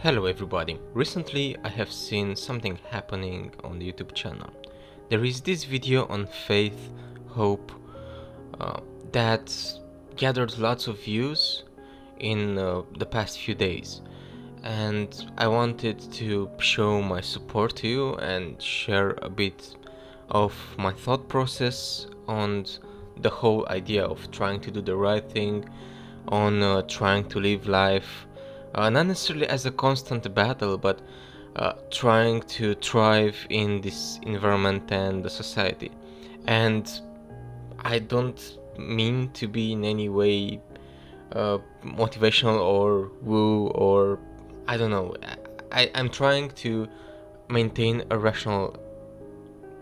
Hello 0.00 0.26
everybody. 0.26 0.78
Recently 0.94 1.56
I 1.64 1.70
have 1.70 1.90
seen 1.90 2.36
something 2.36 2.78
happening 2.88 3.52
on 3.64 3.80
the 3.80 3.92
YouTube 3.92 4.14
channel. 4.14 4.48
There 5.08 5.24
is 5.24 5.40
this 5.40 5.64
video 5.64 6.06
on 6.06 6.28
faith, 6.46 6.92
hope, 7.26 7.72
uh, 8.60 8.78
that 9.10 9.52
gathered 10.14 10.56
lots 10.56 10.86
of 10.86 11.00
views 11.00 11.64
in 12.20 12.58
uh, 12.58 12.82
the 12.96 13.06
past 13.06 13.40
few 13.40 13.56
days. 13.56 14.02
And 14.62 15.32
I 15.36 15.48
wanted 15.48 15.98
to 16.12 16.48
show 16.60 17.02
my 17.02 17.20
support 17.20 17.74
to 17.78 17.88
you 17.88 18.14
and 18.18 18.62
share 18.62 19.16
a 19.20 19.28
bit 19.28 19.74
of 20.30 20.54
my 20.78 20.92
thought 20.92 21.28
process 21.28 22.06
on 22.28 22.66
the 23.20 23.30
whole 23.30 23.66
idea 23.68 24.04
of 24.04 24.30
trying 24.30 24.60
to 24.60 24.70
do 24.70 24.80
the 24.80 24.94
right 24.94 25.28
thing, 25.28 25.68
on 26.28 26.62
uh, 26.62 26.82
trying 26.82 27.28
to 27.30 27.40
live 27.40 27.66
life 27.66 28.27
uh, 28.74 28.90
not 28.90 29.06
necessarily 29.06 29.46
as 29.46 29.66
a 29.66 29.70
constant 29.70 30.32
battle, 30.34 30.78
but 30.78 31.00
uh, 31.56 31.72
trying 31.90 32.42
to 32.42 32.74
thrive 32.76 33.36
in 33.50 33.80
this 33.80 34.20
environment 34.22 34.90
and 34.92 35.24
the 35.24 35.30
society. 35.30 35.90
And 36.46 36.88
I 37.80 37.98
don't 37.98 38.58
mean 38.78 39.30
to 39.32 39.48
be 39.48 39.72
in 39.72 39.84
any 39.84 40.08
way 40.08 40.60
uh, 41.32 41.58
motivational 41.84 42.60
or 42.60 43.10
woo 43.22 43.68
or 43.68 44.18
I 44.66 44.76
don't 44.76 44.90
know. 44.90 45.14
I, 45.72 45.90
I'm 45.94 46.08
trying 46.08 46.50
to 46.50 46.88
maintain 47.48 48.04
a 48.10 48.18
rational 48.18 48.76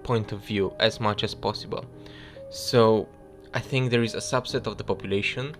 point 0.02 0.32
of 0.32 0.40
view 0.40 0.72
as 0.78 1.00
much 1.00 1.24
as 1.24 1.34
possible. 1.34 1.84
So 2.50 3.08
I 3.52 3.60
think 3.60 3.90
there 3.90 4.02
is 4.02 4.14
a 4.14 4.18
subset 4.18 4.66
of 4.66 4.78
the 4.78 4.84
population 4.84 5.56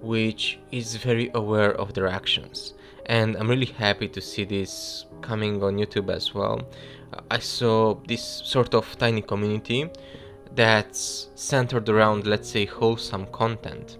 which 0.00 0.58
is 0.70 0.96
very 0.96 1.30
aware 1.34 1.72
of 1.72 1.94
their 1.94 2.08
actions. 2.08 2.74
And 3.06 3.36
I'm 3.36 3.48
really 3.48 3.66
happy 3.66 4.08
to 4.08 4.20
see 4.20 4.44
this 4.44 5.06
coming 5.22 5.62
on 5.62 5.76
YouTube 5.76 6.10
as 6.10 6.34
well. 6.34 6.60
I 7.30 7.38
saw 7.38 7.94
this 8.06 8.22
sort 8.22 8.74
of 8.74 8.98
tiny 8.98 9.22
community 9.22 9.90
that's 10.54 11.28
centered 11.34 11.88
around, 11.88 12.26
let's 12.26 12.50
say, 12.50 12.66
wholesome 12.66 13.26
content. 13.26 13.96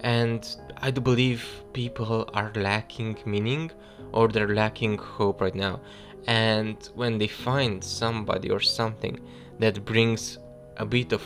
And 0.00 0.44
I 0.78 0.90
do 0.90 1.00
believe 1.00 1.46
people 1.72 2.28
are 2.34 2.52
lacking 2.54 3.18
meaning 3.24 3.70
or 4.12 4.28
they're 4.28 4.54
lacking 4.54 4.98
hope 4.98 5.40
right 5.40 5.54
now. 5.54 5.80
And 6.26 6.76
when 6.94 7.18
they 7.18 7.28
find 7.28 7.82
somebody 7.82 8.50
or 8.50 8.60
something 8.60 9.20
that 9.58 9.84
brings 9.84 10.38
a 10.76 10.86
bit 10.86 11.12
of 11.12 11.22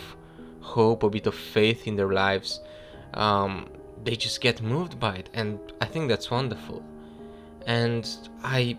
hope, 0.61 1.03
a 1.03 1.11
bit 1.11 1.27
of 1.27 1.35
faith 1.35 1.87
in 1.87 1.97
their 1.97 2.13
lives, 2.13 2.61
um, 3.15 3.69
they 4.05 4.17
just 4.17 4.41
get 4.41 4.63
moved 4.63 4.99
by 4.99 5.17
it 5.17 5.29
and 5.35 5.59
i 5.81 5.85
think 5.85 6.09
that's 6.09 6.31
wonderful. 6.31 6.83
And 7.67 8.09
i 8.43 8.79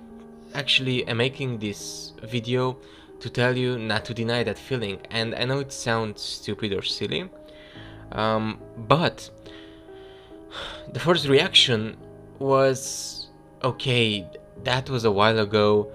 actually 0.53 1.07
am 1.07 1.17
making 1.17 1.59
this 1.59 2.13
video 2.23 2.77
to 3.19 3.29
tell 3.29 3.55
you 3.55 3.77
not 3.77 4.05
to 4.05 4.13
deny 4.13 4.43
that 4.43 4.57
feeling 4.57 4.99
and 5.11 5.35
i 5.35 5.45
know 5.45 5.59
it 5.59 5.71
sounds 5.71 6.21
stupid 6.21 6.73
or 6.73 6.81
silly 6.81 7.29
um, 8.13 8.59
but 8.75 9.29
the 10.93 10.99
first 10.99 11.27
reaction 11.27 11.95
was 12.39 13.27
okay 13.63 14.25
that 14.63 14.89
was 14.89 15.05
a 15.05 15.11
while 15.11 15.37
ago 15.37 15.91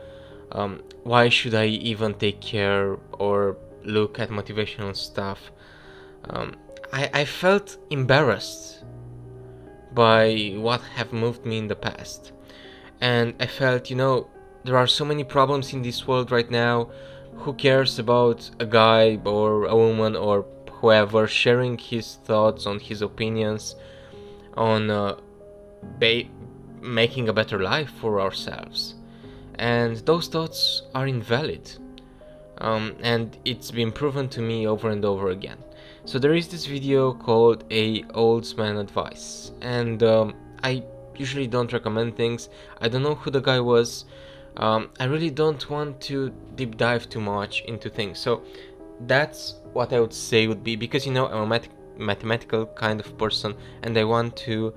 um, 0.53 0.81
why 1.03 1.29
should 1.29 1.55
i 1.55 1.67
even 1.67 2.15
take 2.15 2.41
care 2.41 2.97
or 3.19 3.57
look 3.85 4.19
at 4.19 4.31
motivational 4.31 4.97
stuff? 4.97 5.51
Um, 6.29 6.57
I, 6.93 7.11
I 7.13 7.25
felt 7.25 7.77
embarrassed 7.91 8.74
by 9.95 10.55
what 10.57 10.81
have 10.97 11.13
moved 11.13 11.47
me 11.47 11.59
in 11.59 11.69
the 11.69 11.77
past. 11.77 12.33
And 13.01 13.35
I 13.41 13.47
felt, 13.47 13.91
you 13.91 13.97
know, 13.97 14.29
there 14.65 14.77
are 14.77 14.87
so 14.87 15.05
many 15.05 15.25
problems 15.25 15.73
in 15.73 15.83
this 15.83 16.07
world 16.07 16.31
right 16.31 16.51
now. 16.51 16.91
Who 17.37 17.53
cares 17.53 17.99
about 17.99 18.51
a 18.61 18.67
guy 18.67 19.19
or 19.25 19.65
a 19.67 19.77
woman 19.77 20.17
or 20.17 20.47
whoever 20.71 21.27
sharing 21.27 21.79
his 21.79 22.17
thoughts 22.25 22.67
on 22.67 22.79
his 22.79 23.03
opinions 23.03 23.75
on 24.57 24.91
uh, 24.91 25.17
ba- 25.99 26.29
making 26.81 27.29
a 27.29 27.33
better 27.33 27.59
life 27.61 27.91
for 27.91 28.21
ourselves? 28.21 28.95
And 29.57 29.97
those 29.99 30.29
thoughts 30.29 30.83
are 30.95 31.07
invalid. 31.07 31.71
Um, 32.59 32.97
and 33.03 33.37
it's 33.45 33.71
been 33.71 33.93
proven 33.93 34.29
to 34.31 34.41
me 34.41 34.67
over 34.67 34.89
and 34.89 35.05
over 35.05 35.29
again. 35.31 35.59
So 36.07 36.19
there 36.19 36.35
is 36.35 36.49
this 36.49 36.67
video 36.67 37.15
called 37.15 37.65
a 37.71 38.05
old 38.13 38.55
man 38.59 38.77
advice 38.77 39.53
and 39.63 40.03
um, 40.03 40.35
I 40.63 40.85
usually 41.17 41.47
don't 41.47 41.73
recommend 41.73 42.15
things. 42.15 42.51
I 42.83 42.89
don't 42.89 43.03
know 43.03 43.15
who 43.15 43.31
the 43.31 43.41
guy 43.41 43.59
was. 43.59 44.05
Um, 44.59 44.91
I 45.01 45.05
really 45.07 45.31
don't 45.31 45.69
want 45.71 46.03
to 46.03 46.31
deep 46.57 46.77
dive 46.77 47.09
too 47.09 47.23
much 47.23 47.63
into 47.63 47.89
things. 47.89 48.19
So 48.19 48.43
that's 49.07 49.55
what 49.73 49.95
I 49.95 50.01
would 50.01 50.13
say 50.13 50.47
would 50.47 50.63
be 50.63 50.77
because 50.77 51.07
you 51.07 51.13
know 51.13 51.27
I'm 51.27 51.45
a 51.45 51.47
math- 51.47 51.71
mathematical 51.97 52.67
kind 52.67 53.01
of 53.01 53.17
person 53.17 53.55
and 53.83 53.97
I 53.97 54.05
want 54.05 54.37
to 54.49 54.75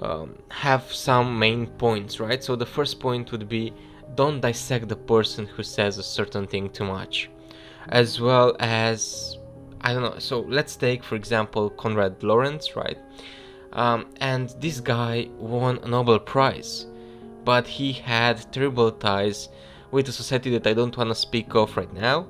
um, 0.00 0.38
have 0.48 0.90
some 0.90 1.38
main 1.38 1.66
points, 1.66 2.20
right? 2.20 2.42
So 2.42 2.56
the 2.56 2.66
first 2.66 3.00
point 3.00 3.32
would 3.32 3.50
be 3.50 3.74
don't 4.14 4.40
dissect 4.40 4.88
the 4.88 4.96
person 4.96 5.46
who 5.46 5.62
says 5.62 5.98
a 5.98 6.02
certain 6.02 6.46
thing 6.46 6.70
too 6.70 6.84
much, 6.84 7.28
as 7.90 8.18
well 8.18 8.56
as 8.60 9.36
I 9.84 9.92
don't 9.92 10.02
know. 10.02 10.18
So 10.18 10.40
let's 10.40 10.76
take, 10.76 11.04
for 11.04 11.14
example, 11.14 11.68
Konrad 11.70 12.22
Lorenz, 12.22 12.74
right? 12.74 12.98
Um, 13.74 14.06
and 14.20 14.54
this 14.58 14.80
guy 14.80 15.28
won 15.38 15.78
a 15.82 15.88
Nobel 15.88 16.18
Prize, 16.18 16.86
but 17.44 17.66
he 17.66 17.92
had 17.92 18.50
terrible 18.50 18.90
ties 18.90 19.50
with 19.90 20.08
a 20.08 20.12
society 20.12 20.50
that 20.50 20.66
I 20.66 20.72
don't 20.72 20.96
want 20.96 21.10
to 21.10 21.14
speak 21.14 21.54
of 21.54 21.76
right 21.76 21.92
now. 21.92 22.26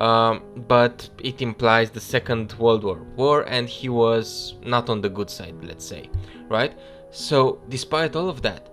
Um, 0.00 0.42
but 0.68 1.08
it 1.22 1.40
implies 1.40 1.90
the 1.90 2.00
Second 2.00 2.52
World 2.54 2.84
War 2.84 3.02
war, 3.16 3.44
and 3.48 3.66
he 3.66 3.88
was 3.88 4.56
not 4.62 4.90
on 4.90 5.00
the 5.00 5.08
good 5.08 5.30
side, 5.30 5.54
let's 5.62 5.86
say, 5.86 6.10
right? 6.48 6.76
So, 7.12 7.62
despite 7.70 8.14
all 8.14 8.28
of 8.28 8.42
that, 8.42 8.68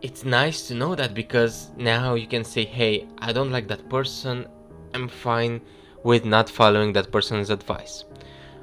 it's 0.00 0.24
nice 0.24 0.66
to 0.68 0.74
know 0.74 0.94
that 0.94 1.12
because 1.12 1.70
now 1.76 2.14
you 2.14 2.26
can 2.26 2.42
say, 2.42 2.64
hey, 2.64 3.06
I 3.18 3.34
don't 3.34 3.50
like 3.50 3.68
that 3.68 3.86
person, 3.90 4.46
I'm 4.94 5.08
fine 5.08 5.60
with 6.06 6.24
not 6.24 6.48
following 6.48 6.92
that 6.92 7.10
person's 7.10 7.50
advice. 7.50 8.04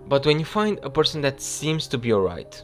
But 0.07 0.25
when 0.25 0.39
you 0.39 0.45
find 0.45 0.79
a 0.81 0.89
person 0.89 1.19
that 1.23 1.41
seems 1.41 1.87
to 1.87 1.97
be 1.97 2.13
alright, 2.13 2.63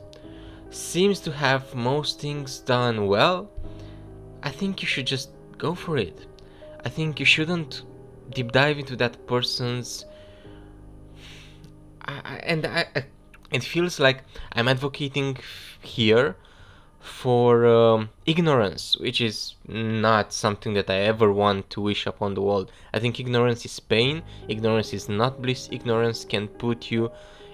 seems 0.69 1.19
to 1.19 1.34
have 1.34 1.75
most 1.75 2.22
things 2.22 2.59
done 2.59 3.07
well, 3.07 3.51
I 4.41 4.51
think 4.51 4.81
you 4.81 4.88
should 4.88 5.06
just 5.06 5.31
go 5.57 5.75
for 5.75 5.97
it. 5.97 6.28
I 6.85 6.88
think 6.88 7.19
you 7.19 7.25
shouldn't 7.25 7.84
deep 8.34 8.53
dive 8.53 8.79
into 8.79 8.95
that 8.95 9.28
person's. 9.28 10.06
I, 12.06 12.39
and 12.44 12.66
I, 12.66 12.85
it 13.51 13.63
feels 13.66 14.00
like 14.00 14.23
I'm 14.53 14.69
advocating 14.69 15.38
here 15.81 16.38
for 17.00 17.66
um, 17.66 18.10
ignorance, 18.26 18.98
which 18.98 19.22
is 19.22 19.56
not 19.68 20.34
something 20.34 20.74
that 20.74 20.90
I 20.90 20.98
ever 20.98 21.32
want 21.32 21.70
to 21.72 21.82
wish 21.82 22.06
upon 22.06 22.34
the 22.34 22.42
world. 22.42 22.72
I 22.94 23.00
think 23.00 23.20
ignorance 23.20 23.66
is 23.66 23.80
pain, 23.80 24.22
ignorance 24.48 24.94
is 24.94 25.08
not 25.10 25.42
bliss, 25.42 25.70
ignorance 25.72 26.26
can 26.26 26.48
put 26.48 26.92
you 26.92 27.12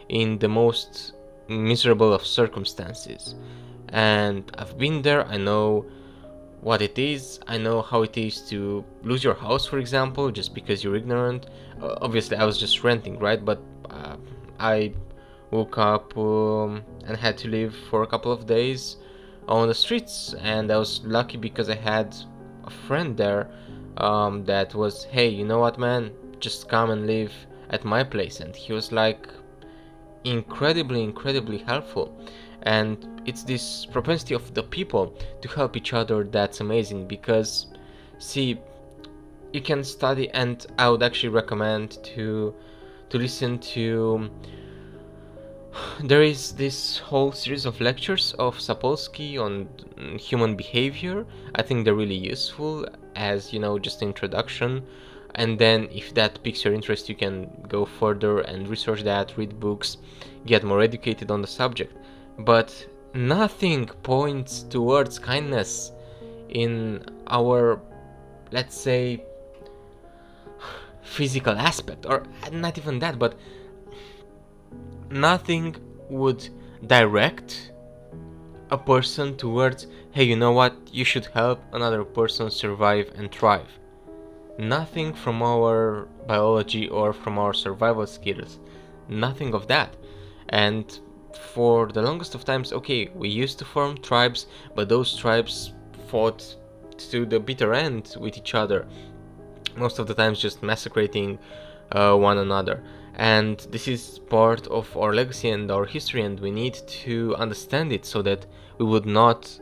in 0.10 0.40
the 0.40 0.48
most 0.48 1.14
miserable 1.48 2.14
of 2.14 2.26
circumstances. 2.26 3.36
And 3.90 4.52
I've 4.58 4.78
been 4.78 5.02
there, 5.02 5.26
I 5.28 5.38
know 5.38 5.86
what 6.62 6.82
it 6.82 6.98
is, 6.98 7.40
I 7.48 7.58
know 7.58 7.84
how 7.84 8.02
it 8.02 8.18
is 8.18 8.42
to 8.50 8.84
lose 9.04 9.24
your 9.24 9.36
house, 9.36 9.68
for 9.68 9.78
example, 9.78 10.32
just 10.32 10.56
because 10.56 10.84
you're 10.84 10.96
ignorant. 10.96 11.48
Uh, 11.80 11.96
obviously, 12.02 12.38
I 12.38 12.46
was 12.46 12.58
just 12.58 12.84
renting, 12.84 13.20
right? 13.20 13.44
But 13.44 13.62
uh, 13.92 14.18
I 14.60 14.94
woke 15.52 15.78
up 15.78 16.18
um, 16.18 16.82
and 17.06 17.16
had 17.16 17.38
to 17.40 17.48
leave 17.48 17.76
for 17.90 18.02
a 18.02 18.08
couple 18.08 18.32
of 18.32 18.48
days 18.48 18.98
on 19.48 19.68
the 19.68 19.74
streets 19.74 20.34
and 20.42 20.72
i 20.72 20.78
was 20.78 21.02
lucky 21.06 21.38
because 21.38 21.70
i 21.70 21.76
had 21.76 22.16
a 22.66 22.70
friend 22.70 23.16
there 23.16 23.50
um, 23.98 24.44
that 24.46 24.74
was 24.76 25.06
hey 25.06 25.28
you 25.28 25.46
know 25.46 25.60
what 25.60 25.78
man? 25.78 26.12
Just 26.40 26.68
come 26.68 26.90
and 26.90 27.08
live 27.08 27.34
at 27.70 27.86
my 27.86 28.04
place. 28.04 28.40
And 28.40 28.56
he 28.56 28.74
was 28.74 28.92
like 28.92 29.30
incredibly 30.24 31.04
incredibly 31.04 31.60
helpful. 31.60 32.16
And 32.64 33.22
it's 33.26 33.44
this 33.44 33.86
propensity 33.86 34.34
of 34.34 34.54
the 34.54 34.64
people 34.64 35.14
to 35.42 35.48
help 35.48 35.78
each 35.78 35.94
other 35.94 36.24
that's 36.24 36.60
amazing 36.60 37.08
because 37.08 37.68
see 38.18 38.60
you 39.54 39.62
can 39.62 39.84
study 39.84 40.30
and 40.32 40.66
i 40.80 40.90
would 40.90 41.04
actually 41.04 41.30
recommend 41.30 41.98
to 42.04 42.54
to 43.10 43.18
listen 43.18 43.58
to 43.60 44.30
there 46.00 46.22
is 46.24 46.54
this 46.54 47.00
whole 47.00 47.32
series 47.32 47.66
of 47.66 47.82
lectures 47.82 48.34
of 48.40 48.58
Sapolsky 48.58 49.40
on 49.40 49.66
mm, 49.98 50.20
human 50.20 50.56
behavior. 50.56 51.26
I 51.56 51.62
think 51.62 51.86
they're 51.86 51.96
really 51.96 52.16
useful 52.16 52.88
as, 53.16 53.52
you 53.54 53.60
know, 53.60 53.80
just 53.80 54.02
introduction. 54.02 54.84
And 55.36 55.60
then 55.60 55.90
if 55.92 56.14
that 56.14 56.42
piques 56.44 56.64
your 56.64 56.74
interest, 56.74 57.10
you 57.10 57.16
can 57.16 57.50
go 57.68 57.86
further 57.86 58.40
and 58.40 58.68
research 58.68 59.04
that, 59.04 59.38
read 59.38 59.60
books, 59.60 59.98
get 60.46 60.64
more 60.64 60.82
educated 60.82 61.30
on 61.30 61.42
the 61.42 61.48
subject. 61.48 61.96
But 62.40 62.88
nothing 63.14 63.86
points 64.04 64.64
towards 64.64 65.20
kindness 65.20 65.92
in 66.50 67.04
our, 67.28 67.82
let's 68.52 68.78
say, 68.78 69.24
physical 71.02 71.58
aspect, 71.58 72.06
or 72.06 72.24
not 72.52 72.78
even 72.78 73.00
that, 73.00 73.20
but 73.20 73.36
nothing 75.16 75.76
would 76.10 76.48
direct 76.86 77.72
a 78.70 78.78
person 78.78 79.36
towards, 79.38 79.88
hey, 80.12 80.24
you 80.24 80.36
know 80.36 80.52
what, 80.52 80.76
you 80.92 81.06
should 81.06 81.26
help 81.28 81.64
another 81.74 82.04
person 82.04 82.52
survive 82.52 83.12
and 83.16 83.32
thrive. 83.32 83.70
Nothing 84.60 85.14
from 85.14 85.42
our 85.42 86.08
biology 86.28 86.90
or 86.90 87.14
from 87.14 87.38
our 87.38 87.54
survival 87.54 88.06
skills. 88.06 88.60
Nothing 89.08 89.54
of 89.54 89.68
that. 89.68 89.96
And 90.50 91.00
for 91.54 91.88
the 91.88 92.02
longest 92.02 92.36
of 92.36 92.44
times, 92.44 92.74
okay, 92.74 93.10
we 93.16 93.30
used 93.30 93.60
to 93.60 93.66
form 93.66 93.98
tribes, 93.98 94.48
but 94.76 94.90
those 94.90 95.16
tribes 95.16 95.74
fought 96.08 96.56
to 96.98 97.26
the 97.26 97.40
bitter 97.40 97.74
end 97.74 98.16
with 98.20 98.38
each 98.38 98.54
other. 98.54 98.88
Most 99.76 100.00
of 100.00 100.08
the 100.08 100.14
times, 100.14 100.40
just 100.40 100.64
massacring 100.64 101.38
uh, 101.92 102.16
one 102.16 102.38
another. 102.38 102.82
And 103.18 103.58
this 103.72 103.88
is 103.88 104.20
part 104.30 104.68
of 104.68 104.96
our 104.98 105.14
legacy 105.14 105.50
and 105.50 105.72
our 105.72 105.86
history, 105.86 106.22
and 106.22 106.40
we 106.40 106.52
need 106.52 106.76
to 107.06 107.36
understand 107.38 107.92
it 107.92 108.06
so 108.06 108.22
that 108.24 108.46
we 108.78 108.86
would 108.86 109.06
not 109.06 109.60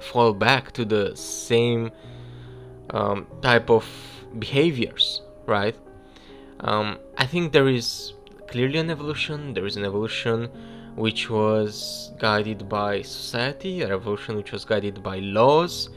fall 0.00 0.32
back 0.32 0.72
to 0.72 0.84
the 0.84 1.14
same 1.14 1.90
um, 2.90 3.26
type 3.42 3.70
of 3.70 3.86
behaviors, 4.38 5.22
right? 5.46 5.76
Um, 6.60 6.98
I 7.18 7.26
think 7.26 7.52
there 7.52 7.68
is 7.68 8.14
clearly 8.48 8.78
an 8.78 8.90
evolution. 8.90 9.52
There 9.52 9.66
is 9.66 9.76
an 9.76 9.84
evolution 9.84 10.48
which 10.96 11.28
was 11.28 12.12
guided 12.18 12.68
by 12.68 13.02
society, 13.02 13.82
a 13.82 13.88
revolution 13.88 14.36
which 14.36 14.52
was 14.52 14.64
guided 14.64 15.02
by 15.02 15.18
laws, 15.18 15.90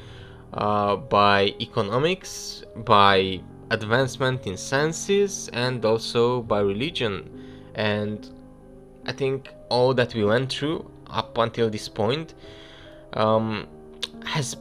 uh, 0.53 0.95
by 0.95 1.53
economics, 1.61 2.63
by 2.77 3.41
advancement 3.71 4.47
in 4.47 4.57
sciences, 4.57 5.49
and 5.53 5.83
also 5.83 6.41
by 6.41 6.59
religion. 6.59 7.29
And 7.75 8.29
I 9.05 9.11
think 9.11 9.53
all 9.69 9.93
that 9.93 10.13
we 10.13 10.23
went 10.23 10.51
through 10.51 10.89
up 11.07 11.37
until 11.37 11.69
this 11.69 11.87
point 11.87 12.33
um, 13.13 13.67
has 14.25 14.57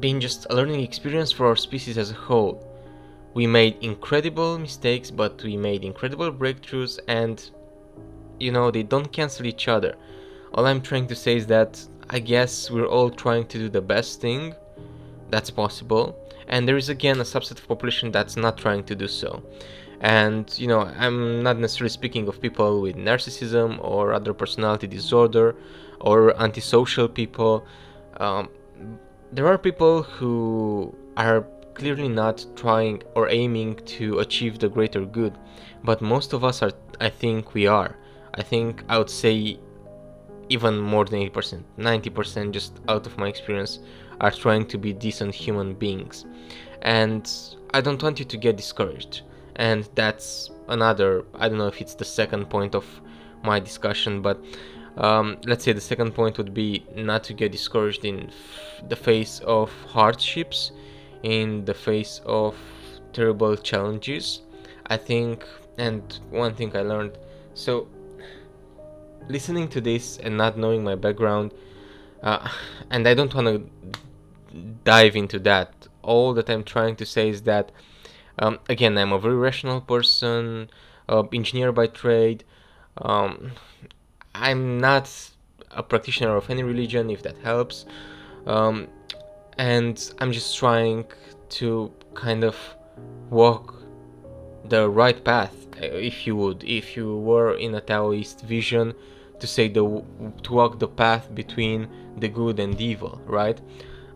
been 0.00 0.20
just 0.20 0.46
a 0.50 0.54
learning 0.54 0.80
experience 0.80 1.30
for 1.32 1.46
our 1.46 1.56
species 1.56 1.98
as 1.98 2.10
a 2.10 2.14
whole. 2.14 2.62
We 3.34 3.46
made 3.46 3.76
incredible 3.80 4.58
mistakes, 4.58 5.10
but 5.10 5.42
we 5.42 5.56
made 5.56 5.84
incredible 5.84 6.32
breakthroughs, 6.32 6.98
and 7.08 7.42
you 8.38 8.52
know, 8.52 8.70
they 8.70 8.82
don't 8.82 9.12
cancel 9.12 9.46
each 9.46 9.68
other. 9.68 9.96
All 10.54 10.66
I'm 10.66 10.80
trying 10.80 11.06
to 11.08 11.16
say 11.16 11.36
is 11.36 11.46
that 11.46 11.84
I 12.10 12.18
guess 12.18 12.70
we're 12.70 12.86
all 12.86 13.10
trying 13.10 13.46
to 13.46 13.58
do 13.58 13.68
the 13.68 13.80
best 13.80 14.20
thing 14.20 14.54
that's 15.30 15.50
possible, 15.50 16.16
and 16.48 16.68
there 16.68 16.76
is 16.76 16.88
again 16.88 17.20
a 17.20 17.24
subset 17.24 17.58
of 17.58 17.68
population 17.68 18.10
that's 18.10 18.36
not 18.36 18.58
trying 18.58 18.84
to 18.84 18.94
do 18.94 19.08
so. 19.08 19.42
And 20.00 20.52
you 20.58 20.66
know, 20.66 20.80
I'm 20.80 21.42
not 21.42 21.58
necessarily 21.58 21.90
speaking 21.90 22.28
of 22.28 22.40
people 22.40 22.80
with 22.80 22.96
narcissism 22.96 23.78
or 23.82 24.12
other 24.12 24.34
personality 24.34 24.86
disorder 24.86 25.56
or 26.00 26.38
antisocial 26.40 27.08
people. 27.08 27.64
Um, 28.18 28.48
there 29.32 29.46
are 29.46 29.58
people 29.58 30.02
who 30.02 30.94
are 31.16 31.46
clearly 31.74 32.08
not 32.08 32.44
trying 32.56 33.02
or 33.14 33.28
aiming 33.28 33.76
to 33.96 34.18
achieve 34.18 34.58
the 34.58 34.68
greater 34.68 35.04
good, 35.04 35.36
but 35.82 36.00
most 36.00 36.32
of 36.32 36.44
us 36.44 36.62
are, 36.62 36.72
I 37.00 37.08
think, 37.08 37.54
we 37.54 37.66
are. 37.66 37.96
I 38.34 38.42
think 38.42 38.84
I 38.88 38.98
would 38.98 39.10
say 39.10 39.58
even 40.48 40.78
more 40.78 41.04
than 41.04 41.20
80%, 41.20 41.62
90% 41.78 42.52
just 42.52 42.80
out 42.88 43.06
of 43.06 43.16
my 43.16 43.28
experience 43.28 43.78
are 44.20 44.30
trying 44.30 44.66
to 44.66 44.78
be 44.78 44.92
decent 44.92 45.34
human 45.34 45.74
beings. 45.74 46.24
And 46.82 47.30
I 47.72 47.80
don't 47.80 48.02
want 48.02 48.18
you 48.18 48.24
to 48.24 48.36
get 48.36 48.56
discouraged. 48.56 49.22
And 49.56 49.88
that's 49.94 50.50
another, 50.68 51.24
I 51.34 51.48
don't 51.48 51.58
know 51.58 51.66
if 51.66 51.80
it's 51.80 51.94
the 51.94 52.04
second 52.04 52.50
point 52.50 52.74
of 52.74 52.84
my 53.42 53.60
discussion, 53.60 54.22
but 54.22 54.42
um, 54.96 55.38
let's 55.44 55.64
say 55.64 55.72
the 55.72 55.80
second 55.80 56.12
point 56.12 56.38
would 56.38 56.54
be 56.54 56.86
not 56.96 57.24
to 57.24 57.34
get 57.34 57.52
discouraged 57.52 58.04
in 58.04 58.28
f- 58.28 58.88
the 58.88 58.96
face 58.96 59.40
of 59.40 59.70
hardships, 59.88 60.72
in 61.22 61.64
the 61.64 61.74
face 61.74 62.20
of 62.26 62.56
terrible 63.12 63.56
challenges. 63.56 64.42
I 64.86 64.96
think, 64.96 65.44
and 65.78 66.02
one 66.30 66.54
thing 66.54 66.76
I 66.76 66.82
learned 66.82 67.18
so 67.54 67.88
listening 69.28 69.68
to 69.68 69.80
this 69.80 70.18
and 70.18 70.36
not 70.36 70.58
knowing 70.58 70.84
my 70.84 70.94
background, 70.94 71.52
uh, 72.24 72.48
and 72.90 73.06
I 73.06 73.14
don't 73.14 73.32
want 73.34 73.46
to 73.46 73.70
dive 74.82 75.14
into 75.14 75.38
that. 75.40 75.86
All 76.02 76.34
that 76.34 76.50
I'm 76.50 76.64
trying 76.64 76.96
to 76.96 77.06
say 77.06 77.28
is 77.28 77.42
that, 77.42 77.70
um, 78.38 78.58
again, 78.68 78.98
I'm 78.98 79.12
a 79.12 79.18
very 79.18 79.36
rational 79.36 79.80
person, 79.80 80.70
uh, 81.08 81.22
engineer 81.32 81.70
by 81.70 81.86
trade. 81.86 82.42
Um, 82.98 83.52
I'm 84.34 84.80
not 84.80 85.10
a 85.70 85.82
practitioner 85.82 86.34
of 86.36 86.50
any 86.50 86.62
religion, 86.62 87.10
if 87.10 87.22
that 87.22 87.38
helps. 87.38 87.86
Um, 88.46 88.88
and 89.58 90.12
I'm 90.18 90.32
just 90.32 90.56
trying 90.56 91.04
to 91.50 91.92
kind 92.14 92.42
of 92.42 92.56
walk 93.30 93.82
the 94.64 94.88
right 94.88 95.22
path, 95.24 95.54
if 95.76 96.26
you 96.26 96.36
would, 96.36 96.64
if 96.64 96.96
you 96.96 97.18
were 97.18 97.54
in 97.54 97.74
a 97.74 97.80
Taoist 97.80 98.40
vision, 98.42 98.94
to 99.38 99.46
say 99.46 99.68
the 99.68 99.82
to 100.42 100.52
walk 100.52 100.78
the 100.78 100.88
path 100.88 101.34
between 101.34 101.88
the 102.18 102.28
good 102.28 102.60
and 102.60 102.80
evil, 102.80 103.20
right? 103.26 103.60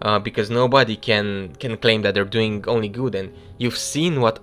Uh, 0.02 0.18
because 0.18 0.50
nobody 0.50 0.96
can 0.96 1.54
can 1.58 1.76
claim 1.76 2.02
that 2.02 2.14
they're 2.14 2.24
doing 2.24 2.64
only 2.68 2.88
good, 2.88 3.14
and 3.14 3.32
you've 3.58 3.78
seen 3.78 4.20
what 4.20 4.38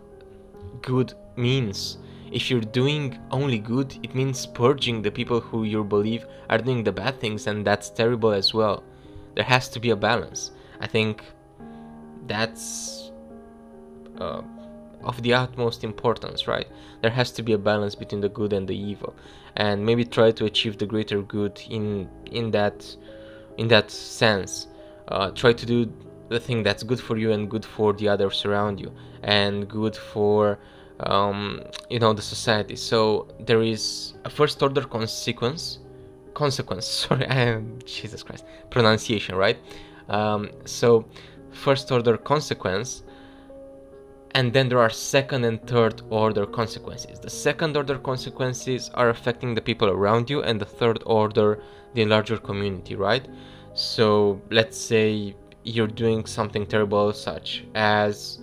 good 0.81 1.13
means. 1.35 1.97
If 2.31 2.49
you're 2.49 2.59
doing 2.59 3.17
only 3.31 3.59
good, 3.59 3.97
it 4.03 4.13
means 4.13 4.45
purging 4.45 5.01
the 5.01 5.11
people 5.11 5.39
who 5.39 5.63
you 5.63 5.83
believe 5.83 6.25
are 6.49 6.57
doing 6.57 6.83
the 6.83 6.91
bad 6.91 7.19
things, 7.21 7.47
and 7.47 7.65
that's 7.65 7.89
terrible 7.89 8.31
as 8.31 8.53
well. 8.53 8.83
There 9.35 9.45
has 9.45 9.69
to 9.69 9.79
be 9.79 9.91
a 9.91 9.95
balance. 9.95 10.51
I 10.81 10.87
think 10.87 11.23
that's 12.27 13.11
uh, 14.19 14.41
of 15.05 15.21
the 15.21 15.33
utmost 15.33 15.83
importance, 15.83 16.47
right? 16.47 16.67
There 17.01 17.11
has 17.11 17.31
to 17.31 17.43
be 17.43 17.53
a 17.53 17.57
balance 17.57 17.95
between 17.95 18.21
the 18.21 18.29
good 18.29 18.53
and 18.53 18.67
the 18.67 18.75
evil, 18.75 19.15
and 19.55 19.85
maybe 19.85 20.03
try 20.03 20.31
to 20.31 20.45
achieve 20.45 20.77
the 20.77 20.85
greater 20.85 21.21
good 21.21 21.61
in 21.69 22.09
in 22.31 22.51
that 22.51 22.95
in 23.57 23.67
that 23.69 23.91
sense. 23.91 24.67
Uh, 25.07 25.29
try 25.31 25.53
to 25.53 25.65
do 25.65 25.91
the 26.29 26.39
thing 26.39 26.63
that's 26.63 26.81
good 26.83 26.99
for 26.99 27.17
you 27.17 27.31
and 27.31 27.49
good 27.49 27.63
for 27.63 27.93
the 27.93 28.07
others 28.09 28.45
around 28.45 28.79
you, 28.79 28.91
and 29.23 29.67
good 29.69 29.95
for 29.95 30.57
um, 31.01 31.61
you 31.89 31.99
know 31.99 32.13
the 32.13 32.21
society. 32.21 32.75
So 32.75 33.27
there 33.39 33.61
is 33.61 34.15
a 34.25 34.29
first 34.29 34.61
order 34.61 34.83
consequence. 34.83 35.79
Consequence. 36.33 36.85
Sorry, 37.03 37.25
am 37.27 37.79
Jesus 37.85 38.23
Christ. 38.23 38.43
Pronunciation, 38.71 39.35
right? 39.35 39.57
Um, 40.09 40.49
so 40.65 41.05
first 41.51 41.91
order 41.91 42.17
consequence 42.17 43.03
and 44.35 44.51
then 44.51 44.67
there 44.67 44.79
are 44.79 44.89
second 44.89 45.45
and 45.45 45.65
third 45.65 46.01
order 46.09 46.45
consequences. 46.45 47.19
The 47.19 47.29
second 47.29 47.77
order 47.77 47.97
consequences 47.97 48.91
are 48.93 49.09
affecting 49.09 49.55
the 49.55 49.61
people 49.61 49.89
around 49.89 50.29
you, 50.29 50.43
and 50.43 50.59
the 50.59 50.65
third 50.65 51.01
order, 51.05 51.63
the 51.93 52.03
larger 52.03 52.37
community, 52.37 52.95
right? 52.95 53.25
So 53.73 54.41
let's 54.51 54.77
say 54.77 55.33
you're 55.63 55.87
doing 55.87 56.25
something 56.25 56.67
terrible, 56.67 57.13
such 57.13 57.63
as 57.75 58.39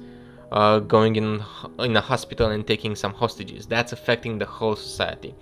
uh, 0.51 0.79
going 0.79 1.17
in 1.17 1.45
in 1.79 1.95
a 1.95 2.01
hospital 2.01 2.51
and 2.51 2.67
taking 2.67 2.97
some 2.97 3.13
hostages. 3.13 3.67
That's 3.67 3.93
affecting 3.93 4.39
the 4.39 4.47
whole 4.47 4.77
society. 4.77 5.35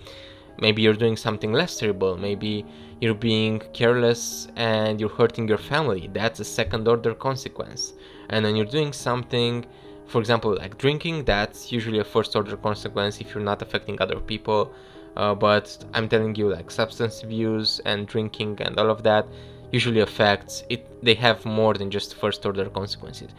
Maybe 0.61 0.83
you're 0.83 1.01
doing 1.05 1.17
something 1.17 1.53
less 1.53 1.79
terrible. 1.79 2.17
Maybe 2.17 2.67
you're 3.01 3.15
being 3.15 3.61
careless 3.73 4.49
and 4.57 5.01
you're 5.01 5.17
hurting 5.21 5.47
your 5.47 5.59
family. 5.59 6.11
That's 6.13 6.41
a 6.41 6.45
second 6.45 6.89
order 6.89 7.15
consequence. 7.15 7.95
And 8.31 8.45
then 8.45 8.57
you're 8.57 8.73
doing 8.79 8.93
something 8.93 9.65
for 10.11 10.21
example 10.21 10.57
like 10.57 10.77
drinking 10.77 11.25
that's 11.25 11.71
usually 11.71 12.01
a 12.01 12.05
first 12.05 12.35
order 12.35 12.57
consequence 12.57 13.21
if 13.21 13.33
you're 13.33 13.49
not 13.53 13.63
affecting 13.63 13.97
other 14.01 14.19
people. 14.21 14.73
Uh, 15.17 15.35
but 15.35 15.85
i'm 15.93 16.09
telling 16.09 16.33
you 16.37 16.49
like 16.49 16.71
substance 16.71 17.25
abuse 17.25 17.81
and 17.85 18.07
drinking 18.07 18.57
and 18.61 18.79
all 18.79 18.91
of 18.91 19.03
that 19.03 19.27
usually 19.73 20.01
affects 20.01 20.65
it. 20.69 20.87
They 21.03 21.15
have 21.15 21.45
more 21.45 21.75
than 21.75 21.91
just 21.91 22.15
first 22.15 22.45
order 22.47 22.69
consequences. 22.69 23.31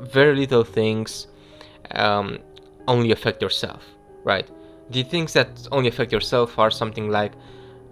Very 0.00 0.34
little 0.36 0.64
things 0.64 1.26
um, 1.92 2.38
only 2.86 3.12
affect 3.12 3.42
yourself 3.42 3.82
right? 4.24 4.50
The 4.90 5.02
things 5.02 5.32
that 5.34 5.68
only 5.72 5.88
affect 5.88 6.12
yourself 6.12 6.58
are 6.58 6.70
something 6.70 7.10
like 7.10 7.32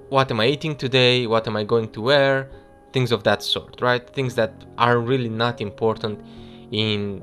what 0.08 0.30
am 0.30 0.40
i 0.40 0.46
eating 0.46 0.76
today? 0.76 1.26
What 1.26 1.46
am 1.46 1.56
i 1.56 1.64
going 1.64 1.90
to 1.92 2.00
wear? 2.00 2.50
Things 2.92 3.12
of 3.12 3.24
that 3.24 3.42
sort 3.42 3.80
right? 3.80 4.06
Things 4.08 4.34
that 4.34 4.52
are 4.76 4.98
really 4.98 5.30
not 5.30 5.60
important 5.60 6.20
in 6.70 7.22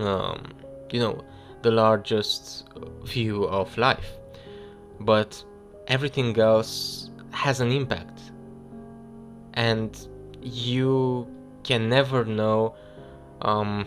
um, 0.00 0.52
you 0.90 1.00
know, 1.00 1.24
the 1.62 1.70
largest 1.70 2.68
view 3.04 3.44
of 3.44 3.76
life. 3.78 4.12
But 5.00 5.42
everything 5.88 6.38
else 6.38 7.10
has 7.30 7.60
an 7.60 7.70
impact. 7.72 8.20
and 9.54 10.08
you 10.42 11.26
can 11.62 11.88
never 11.88 12.24
know 12.24 12.74
um, 13.42 13.86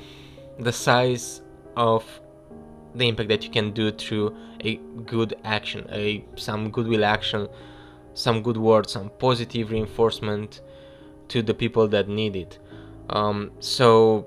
the 0.60 0.72
size 0.72 1.42
of 1.75 2.04
the 2.96 3.08
impact 3.08 3.30
that 3.30 3.44
you 3.44 3.51
can 3.51 3.72
do 3.72 3.92
through 3.92 4.36
a 4.62 4.77
good 5.06 5.36
action, 5.44 5.88
a 5.92 6.25
some 6.36 6.72
goodwill 6.72 7.06
action, 7.06 7.48
some 8.13 8.42
good 8.42 8.58
words, 8.58 8.92
some 8.94 9.12
positive 9.20 9.70
reinforcement 9.70 10.62
to 11.27 11.42
the 11.42 11.54
people 11.54 11.88
that 11.88 12.08
need 12.08 12.36
it. 12.36 12.58
Um, 13.10 13.51
so 13.60 14.25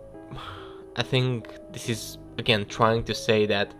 I 0.96 1.02
think 1.02 1.48
this 1.72 1.88
is 1.88 2.18
again 2.38 2.66
trying 2.66 3.04
to 3.04 3.14
say 3.14 3.46
that 3.46 3.74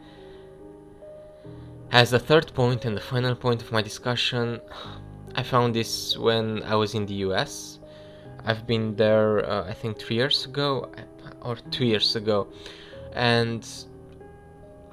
as 1.92 2.11
the 2.11 2.18
third 2.18 2.54
point 2.54 2.85
and 2.85 2.97
the 2.97 3.00
final 3.00 3.35
point 3.35 3.62
of 3.62 3.73
my 3.73 3.82
discussion, 3.82 4.61
I 5.35 5.42
found 5.42 5.75
this 5.75 6.16
when 6.16 6.62
I 6.62 6.76
was 6.76 6.94
in 6.94 7.04
the 7.06 7.14
US. 7.26 7.80
I've 8.44 8.66
been 8.66 8.94
there, 8.97 9.49
uh, 9.49 9.68
I 9.68 9.75
think, 9.75 9.99
three 9.99 10.16
years 10.16 10.47
ago 10.47 10.90
or 11.42 11.56
two 11.70 11.85
years 11.85 12.16
ago, 12.16 12.49
and 13.12 13.66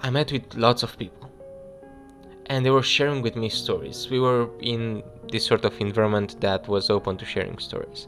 I 0.02 0.10
met 0.10 0.32
with 0.32 0.56
lots 0.56 0.82
of 0.84 0.98
people, 0.98 1.32
and 2.48 2.66
they 2.66 2.72
were 2.72 2.84
sharing 2.84 3.22
with 3.22 3.36
me 3.36 3.50
stories. 3.50 4.10
We 4.10 4.20
were 4.20 4.50
in 4.60 5.04
this 5.32 5.46
sort 5.46 5.66
of 5.66 5.80
environment 5.80 6.42
that 6.42 6.68
was 6.68 6.90
open 6.90 7.18
to 7.18 7.26
sharing 7.26 7.58
stories, 7.60 8.08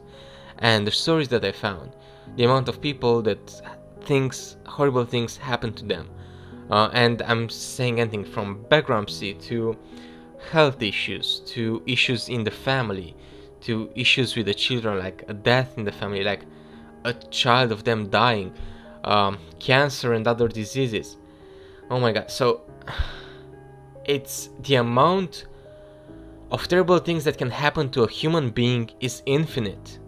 and 0.58 0.86
the 0.86 0.90
stories 0.90 1.28
that 1.28 1.44
I 1.44 1.52
found, 1.52 1.94
the 2.36 2.44
amount 2.44 2.68
of 2.68 2.80
people 2.80 3.22
that 3.22 3.62
things, 4.04 4.56
horrible 4.66 5.04
things 5.04 5.36
happen 5.36 5.72
to 5.74 5.84
them, 5.84 6.08
uh, 6.70 6.90
and 6.92 7.22
I'm 7.22 7.48
saying 7.48 8.00
anything 8.00 8.24
from 8.24 8.64
bankruptcy 8.68 9.34
to 9.34 9.76
health 10.50 10.82
issues 10.82 11.40
to 11.44 11.82
issues 11.86 12.28
in 12.28 12.44
the 12.44 12.50
family 12.50 13.14
to 13.60 13.90
issues 13.94 14.36
with 14.36 14.46
the 14.46 14.54
children 14.54 14.98
like 14.98 15.22
a 15.28 15.34
death 15.34 15.76
in 15.76 15.84
the 15.84 15.92
family 15.92 16.24
like 16.24 16.46
a 17.04 17.12
child 17.12 17.72
of 17.72 17.84
them 17.84 18.08
dying 18.08 18.52
um, 19.04 19.38
cancer 19.58 20.12
and 20.12 20.26
other 20.26 20.48
diseases. 20.48 21.16
Oh 21.90 22.00
my 22.00 22.12
god. 22.12 22.30
So 22.30 22.62
it's 24.04 24.50
the 24.60 24.76
amount 24.76 25.46
of 26.50 26.66
terrible 26.68 26.98
things 26.98 27.24
that 27.24 27.38
can 27.38 27.50
happen 27.50 27.90
to 27.90 28.02
a 28.02 28.10
human 28.10 28.50
being 28.50 28.90
is 29.00 29.22
infinite. 29.26 29.98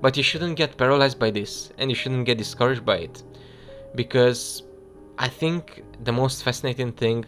But 0.00 0.16
you 0.16 0.22
shouldn't 0.22 0.56
get 0.56 0.76
paralyzed 0.76 1.18
by 1.18 1.30
this 1.30 1.70
and 1.78 1.90
you 1.90 1.94
shouldn't 1.94 2.26
get 2.26 2.38
discouraged 2.38 2.84
by 2.84 2.98
it 2.98 3.22
because 3.94 4.62
i 5.18 5.28
think 5.28 5.82
the 6.04 6.12
most 6.12 6.42
fascinating 6.42 6.92
thing 6.92 7.24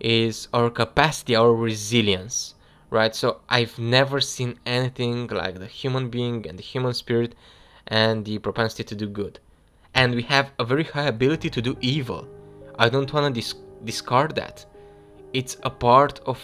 is 0.00 0.48
our 0.54 0.70
capacity, 0.70 1.36
our 1.36 1.54
resilience, 1.54 2.54
right? 2.90 3.14
So 3.14 3.40
I've 3.48 3.78
never 3.78 4.20
seen 4.20 4.58
anything 4.66 5.26
like 5.28 5.58
the 5.58 5.66
human 5.66 6.08
being 6.08 6.46
and 6.48 6.58
the 6.58 6.62
human 6.62 6.94
spirit 6.94 7.34
and 7.86 8.24
the 8.24 8.38
propensity 8.38 8.84
to 8.84 8.94
do 8.94 9.06
good. 9.06 9.38
And 9.94 10.14
we 10.14 10.22
have 10.22 10.52
a 10.58 10.64
very 10.64 10.84
high 10.84 11.06
ability 11.06 11.50
to 11.50 11.62
do 11.62 11.76
evil. 11.80 12.26
I 12.78 12.88
don't 12.88 13.12
want 13.12 13.34
to 13.34 13.40
dis- 13.40 13.54
discard 13.84 14.34
that. 14.36 14.64
It's 15.32 15.56
a 15.62 15.70
part 15.70 16.20
of 16.26 16.42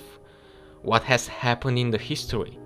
what 0.83 1.03
has 1.05 1.27
happened 1.27 1.79
in 1.79 1.91
the 1.91 1.99
history. 1.99 2.59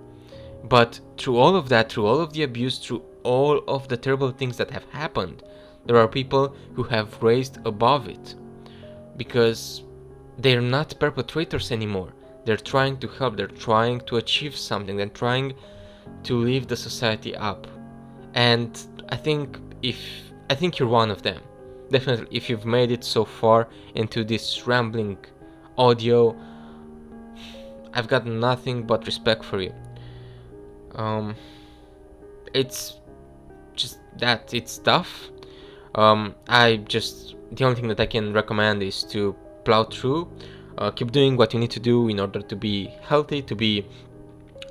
But 0.64 1.00
through 1.16 1.38
all 1.38 1.56
of 1.56 1.68
that, 1.68 1.90
through 1.90 2.06
all 2.06 2.20
of 2.20 2.32
the 2.32 2.42
abuse, 2.42 2.78
through 2.78 3.02
all 3.22 3.62
of 3.68 3.88
the 3.88 3.96
terrible 3.96 4.30
things 4.30 4.56
that 4.56 4.70
have 4.70 4.84
happened, 4.90 5.42
there 5.86 5.96
are 5.96 6.08
people 6.08 6.54
who 6.74 6.82
have 6.84 7.22
raised 7.22 7.58
above 7.64 8.08
it. 8.08 8.34
Because 9.16 9.82
they're 10.38 10.62
not 10.62 10.98
perpetrators 10.98 11.72
anymore. 11.72 12.12
They're 12.44 12.56
trying 12.56 12.98
to 12.98 13.08
help, 13.08 13.36
they're 13.36 13.46
trying 13.46 14.00
to 14.02 14.16
achieve 14.16 14.56
something, 14.56 14.96
they're 14.96 15.06
trying 15.08 15.54
to 16.24 16.36
lift 16.36 16.68
the 16.68 16.76
society 16.76 17.36
up. 17.36 17.66
And 18.34 18.78
I 19.08 19.16
think 19.16 19.58
if 19.82 19.98
I 20.48 20.54
think 20.54 20.78
you're 20.78 20.88
one 20.88 21.10
of 21.10 21.22
them. 21.22 21.40
Definitely 21.90 22.28
if 22.36 22.48
you've 22.48 22.66
made 22.66 22.90
it 22.90 23.04
so 23.04 23.24
far 23.24 23.68
into 23.94 24.24
this 24.24 24.66
rambling 24.66 25.18
audio, 25.76 26.36
I've 27.92 28.08
got 28.08 28.26
nothing 28.26 28.84
but 28.84 29.06
respect 29.06 29.44
for 29.44 29.60
you. 29.60 29.74
Um 30.94 31.34
it's 32.54 32.98
just 33.74 33.98
that 34.18 34.54
it's 34.54 34.78
tough. 34.78 35.30
Um 35.94 36.34
I 36.48 36.76
just 36.76 37.34
the 37.52 37.64
only 37.64 37.76
thing 37.76 37.88
that 37.88 38.00
I 38.00 38.06
can 38.06 38.32
recommend 38.32 38.82
is 38.82 39.02
to 39.04 39.34
plow 39.64 39.84
through 39.84 40.28
uh, 40.78 40.90
keep 40.90 41.10
doing 41.12 41.36
what 41.36 41.52
you 41.52 41.60
need 41.60 41.70
to 41.72 41.80
do 41.80 42.08
in 42.08 42.20
order 42.20 42.40
to 42.40 42.56
be 42.56 42.86
healthy 43.02 43.42
to 43.42 43.54
be 43.54 43.86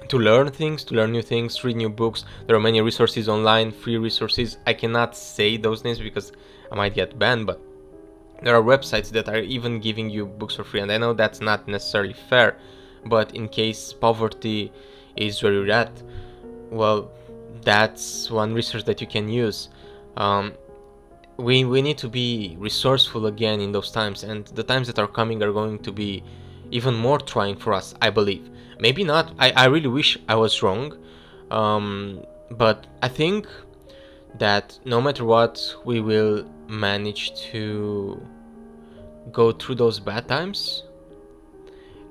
to 0.07 0.17
learn 0.17 0.49
things 0.49 0.83
to 0.85 0.95
learn 0.95 1.11
new 1.11 1.21
things 1.21 1.63
read 1.63 1.75
new 1.75 1.89
books. 1.89 2.25
There 2.47 2.55
are 2.55 2.59
many 2.59 2.81
resources 2.81 3.29
online 3.29 3.71
free 3.71 3.97
resources. 3.97 4.57
I 4.65 4.73
cannot 4.73 5.15
say 5.15 5.57
those 5.57 5.83
names 5.83 5.99
because 5.99 6.31
i 6.71 6.75
might 6.75 6.93
get 6.93 7.17
banned 7.17 7.45
but 7.47 7.59
there 8.43 8.55
are 8.55 8.61
websites 8.61 9.09
that 9.09 9.27
are 9.27 9.39
even 9.39 9.79
giving 9.79 10.09
you 10.09 10.25
books 10.25 10.55
for 10.55 10.63
free 10.63 10.79
and 10.79 10.91
i 10.91 10.97
know 10.97 11.13
that's 11.13 11.41
not 11.41 11.67
necessarily 11.67 12.13
fair 12.13 12.57
but 13.05 13.35
in 13.35 13.49
case 13.49 13.91
poverty 13.91 14.71
is 15.15 15.41
where 15.41 15.51
you're 15.51 15.71
at 15.71 15.91
well 16.69 17.11
that's 17.61 18.29
one 18.29 18.53
resource 18.53 18.83
that 18.83 19.01
you 19.01 19.07
can 19.07 19.27
use. 19.29 19.69
Um, 20.17 20.53
we 21.39 21.63
we 21.63 21.81
need 21.81 21.97
to 21.97 22.09
be 22.09 22.55
resourceful 22.59 23.25
again 23.25 23.59
in 23.61 23.71
those 23.71 23.91
times 23.91 24.23
and 24.23 24.45
the 24.47 24.63
times 24.63 24.87
that 24.87 24.99
are 24.99 25.07
coming 25.07 25.41
are 25.41 25.53
going 25.53 25.79
to 25.79 25.91
be 25.91 26.23
even 26.71 26.93
more 26.95 27.19
trying 27.19 27.55
for 27.55 27.73
us 27.73 27.95
i 28.01 28.09
believe. 28.09 28.49
Maybe 28.81 29.03
not. 29.03 29.33
I, 29.39 29.51
I 29.51 29.65
really 29.65 29.87
wish 29.87 30.17
i 30.27 30.35
was 30.35 30.61
wrong 30.63 30.97
um, 31.51 32.23
but 32.51 32.87
i 33.01 33.07
think 33.07 33.47
that 34.37 34.79
no 34.85 35.01
matter 35.01 35.25
what 35.25 35.75
we 35.85 36.01
will 36.01 36.45
manage 36.67 37.33
to 37.51 38.21
go 39.31 39.51
through 39.51 39.75
those 39.75 39.99
bad 39.99 40.27
times 40.27 40.83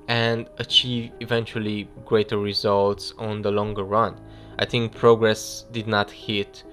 and 0.09 0.49
achieve 0.59 1.13
eventually 1.21 1.89
greater 2.07 2.39
results 2.39 3.13
on 3.19 3.43
the 3.43 3.51
longer 3.51 3.85
run. 3.85 4.19
I 4.59 4.65
think 4.65 4.95
progress 4.95 5.67
did 5.71 5.87
not 5.87 6.11
hit 6.11 6.65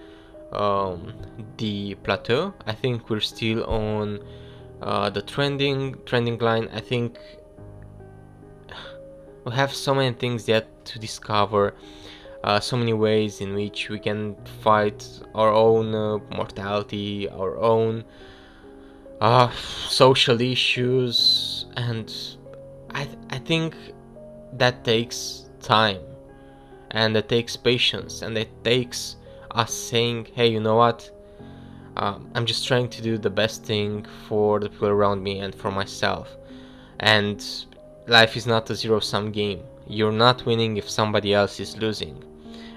um, 0.52 1.14
the 1.58 1.96
plateau. 1.96 2.54
I 2.66 2.74
think 2.74 3.10
we're 3.10 3.20
still 3.20 3.64
on 3.66 4.20
uh, 4.82 5.10
the 5.10 5.22
trending 5.22 5.96
trending 6.06 6.38
line. 6.38 6.70
I 6.74 6.80
think 6.80 7.18
we 9.46 9.52
have 9.54 9.74
so 9.74 9.94
many 9.96 10.16
things 10.16 10.48
yet 10.48 10.86
to 10.86 11.00
discover. 11.00 11.74
Uh, 12.44 12.60
so 12.60 12.78
many 12.78 12.94
ways 12.94 13.42
in 13.42 13.56
which 13.56 13.90
we 13.90 13.98
can 13.98 14.36
fight 14.62 15.04
our 15.34 15.52
own 15.52 15.96
uh, 15.96 16.20
mortality, 16.36 17.28
our 17.30 17.58
own 17.58 18.04
uh, 19.20 19.50
social 19.88 20.40
issues, 20.40 21.66
and 21.76 22.14
I, 22.92 23.06
th- 23.06 23.18
I 23.32 23.40
think 23.40 23.76
that 24.54 24.84
takes 24.84 25.50
time, 25.60 26.02
and 26.92 27.18
it 27.18 27.30
takes 27.30 27.56
patience, 27.56 28.22
and 28.22 28.38
it 28.38 28.52
takes 28.64 29.16
us 29.56 29.74
saying, 29.74 30.28
hey, 30.34 30.48
you 30.48 30.60
know 30.60 30.76
what? 30.76 31.10
Um, 31.98 32.30
I'm 32.36 32.46
just 32.46 32.68
trying 32.68 32.90
to 32.90 33.02
do 33.02 33.18
the 33.18 33.30
best 33.30 33.64
thing 33.64 34.06
for 34.28 34.60
the 34.60 34.70
people 34.70 34.90
around 34.90 35.24
me 35.24 35.40
and 35.40 35.56
for 35.56 35.72
myself. 35.72 36.36
And 37.00 37.44
life 38.08 38.36
is 38.36 38.46
not 38.46 38.70
a 38.70 38.76
zero 38.76 39.00
sum 39.00 39.32
game. 39.32 39.62
You're 39.88 40.12
not 40.12 40.46
winning 40.46 40.78
if 40.78 40.90
somebody 40.90 41.34
else 41.34 41.60
is 41.60 41.78
losing. 41.78 42.24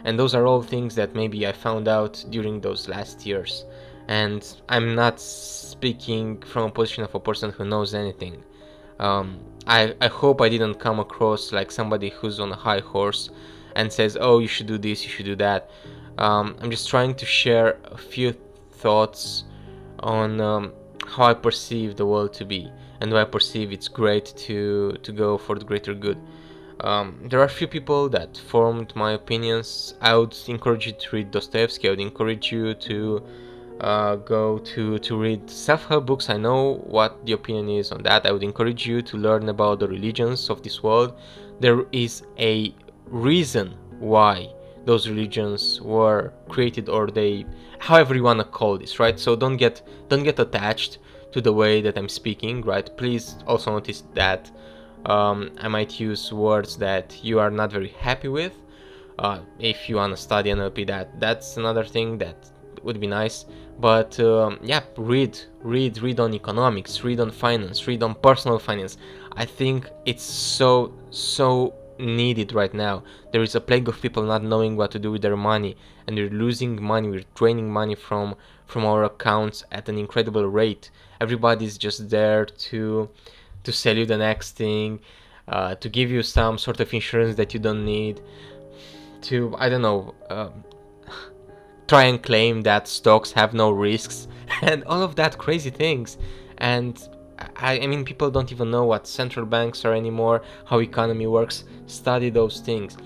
And 0.05 0.19
those 0.19 0.35
are 0.35 0.47
all 0.47 0.63
things 0.63 0.95
that 0.95 1.15
maybe 1.15 1.47
I 1.47 1.53
found 1.53 1.89
out 1.89 2.25
during 2.31 2.61
those 2.61 2.89
last 2.89 3.27
years. 3.27 3.65
And 4.07 4.47
I'm 4.69 4.95
not 4.95 5.21
speaking 5.21 6.41
from 6.43 6.65
a 6.65 6.71
position 6.71 7.03
of 7.05 7.15
a 7.15 7.21
person 7.21 7.51
who 7.51 7.65
knows 7.65 7.95
anything. 7.95 8.43
Um, 9.01 9.41
I, 9.67 9.95
I 10.01 10.07
hope 10.07 10.41
I 10.41 10.49
didn't 10.49 10.77
come 10.77 10.99
across 11.01 11.53
like 11.53 11.71
somebody 11.71 12.11
who's 12.11 12.41
on 12.41 12.53
a 12.53 12.57
high 12.57 12.81
horse 12.81 13.31
and 13.75 13.93
says, 13.93 14.17
oh, 14.21 14.39
you 14.39 14.49
should 14.49 14.67
do 14.67 14.79
this, 14.79 15.05
you 15.05 15.11
should 15.11 15.27
do 15.27 15.37
that. 15.37 15.71
Um, 16.19 16.57
I'm 16.61 16.71
just 16.71 16.89
trying 16.89 17.15
to 17.15 17.27
share 17.27 17.79
a 17.85 17.97
few 17.97 18.35
thoughts 18.73 19.45
on 20.01 20.41
um, 20.41 20.73
how 21.07 21.25
I 21.25 21.35
perceive 21.35 21.97
the 21.97 22.07
world 22.07 22.33
to 22.35 22.45
be 22.45 22.71
and 23.01 23.13
why 23.13 23.23
I 23.23 23.25
perceive 23.25 23.73
it's 23.73 23.89
great 23.89 24.27
to 24.47 24.97
to 25.03 25.13
go 25.13 25.39
for 25.39 25.57
the 25.59 25.65
greater 25.65 25.95
good. 25.95 26.19
Um, 26.81 27.27
there 27.29 27.41
are 27.41 27.45
a 27.45 27.49
few 27.49 27.67
people 27.67 28.09
that 28.11 28.37
formed 28.37 28.95
my 28.95 29.13
opinions. 29.13 29.95
I 30.01 30.17
would 30.17 30.37
encourage 30.47 30.87
you 30.87 30.93
to 30.93 31.17
read 31.17 31.31
Dostoevsky. 31.31 31.89
I 31.89 31.91
would 31.91 32.01
encourage 32.01 32.53
you 32.53 32.75
to 32.75 33.23
uh, 33.81 34.17
go 34.17 34.59
to 34.59 34.99
to 34.99 35.17
read 35.17 35.49
self-help 35.49 36.07
books. 36.07 36.31
I 36.31 36.37
know 36.37 36.83
what 36.87 37.25
the 37.27 37.33
opinion 37.33 37.69
is 37.69 37.93
on 37.93 38.03
that. 38.03 38.27
I 38.27 38.33
would 38.33 38.43
encourage 38.43 38.87
you 38.87 39.03
to 39.03 39.17
learn 39.17 39.49
about 39.49 39.81
the 39.81 39.89
religions 39.89 40.51
of 40.51 40.63
this 40.63 40.83
world. 40.83 41.15
There 41.61 41.85
is 41.93 42.23
a 42.39 42.75
reason 43.07 43.75
why 43.99 44.53
those 44.89 45.07
religions 45.07 45.83
were 45.83 46.33
created 46.49 46.89
or 46.89 47.09
they 47.09 47.45
however 47.79 48.15
you 48.15 48.23
want 48.23 48.39
to 48.39 48.45
call 48.59 48.79
this 48.79 48.99
right? 48.99 49.19
So 49.21 49.37
don't 49.37 49.59
get 49.59 49.83
don't 50.09 50.25
get 50.25 50.39
attached 50.39 50.97
to 51.33 51.43
the 51.43 51.53
way 51.53 51.83
that 51.83 51.99
i'm 51.99 52.09
speaking 52.09 52.63
right? 52.63 52.89
Please 52.97 53.37
also 53.47 53.73
notice 53.73 54.05
that 54.15 54.51
um, 55.05 55.51
i 55.61 55.69
might 55.69 56.01
use 56.01 56.33
words 56.33 56.79
that 56.79 57.07
you 57.23 57.39
are 57.39 57.51
not 57.51 57.71
very 57.71 57.93
happy 58.09 58.29
with. 58.29 58.55
Uh, 59.19 59.41
if 59.59 59.89
you 59.89 59.97
want 59.97 60.13
to 60.17 60.21
study 60.29 60.49
NLP 60.51 60.87
that 60.87 61.21
that's 61.21 61.59
another 61.59 61.85
thing 61.85 62.17
that 62.19 62.39
would 62.83 62.99
be 62.99 63.11
nice. 63.23 63.45
But 63.79 64.19
um, 64.21 64.59
yeah 64.63 64.83
read 64.97 65.39
read 65.61 66.01
read 66.01 66.19
on 66.19 66.33
economics 66.33 67.05
read 67.05 67.21
on 67.21 67.31
finance 67.31 67.87
read 67.87 68.03
on 68.03 68.15
personal 68.15 68.59
finance. 68.59 68.97
I 69.43 69.45
think 69.45 69.91
it's 70.07 70.25
so 70.25 70.95
so 71.11 71.75
needed 71.99 72.53
right 72.53 72.73
now. 72.73 73.03
There 73.33 73.43
is 73.43 73.55
a 73.55 73.61
plague 73.61 73.89
of 73.89 74.01
people 74.01 74.23
not 74.23 74.43
knowing 74.43 74.77
what 74.77 74.91
to 74.93 74.99
do 74.99 75.13
with 75.13 75.23
their 75.23 75.37
money 75.37 75.77
and 76.07 76.17
we're 76.17 76.31
losing 76.31 76.83
money 76.83 77.09
we're 77.09 77.25
draining 77.35 77.71
money 77.71 77.95
from 77.95 78.35
from 78.67 78.85
our 78.85 79.05
accounts 79.05 79.65
at 79.73 79.89
an 79.89 79.99
incredible 79.99 80.47
rate. 80.47 80.91
Everybody's 81.21 81.79
just 81.79 82.11
there 82.11 82.45
to 82.45 83.09
to 83.65 83.73
sell 83.73 83.97
you 83.97 84.07
the 84.07 84.19
next 84.19 84.53
thing 84.53 85.01
uh, 85.49 85.75
to 85.77 85.89
give 85.89 86.11
you 86.11 86.23
some 86.23 86.59
sort 86.59 86.81
of 86.81 86.93
insurance 86.93 87.37
that 87.37 87.53
you 87.55 87.61
don't 87.61 87.85
need 87.85 88.21
to 89.21 89.53
i 89.59 89.69
don't 89.69 89.83
know 89.83 90.15
uh, 90.31 90.49
try 91.89 92.05
and 92.05 92.23
claim 92.23 92.63
that 92.63 92.87
stocks 92.87 93.33
have 93.33 93.53
no 93.53 93.71
risks 93.71 94.29
and 94.63 94.85
all 94.85 95.03
of 95.03 95.17
that 95.17 95.39
crazy 95.39 95.71
things. 95.71 96.19
And 96.59 96.99
I, 97.57 97.81
I, 97.81 97.87
mean 97.87 98.05
people 98.05 98.31
don't 98.31 98.53
even 98.53 98.71
know 98.71 98.85
what 98.85 99.07
central 99.07 99.47
banks 99.47 99.85
are 99.85 99.95
anymore 99.95 100.43
how 100.65 100.81
economy 100.81 101.27
works. 101.27 101.65
Study 101.87 102.31
those 102.31 102.61
things. 102.61 102.97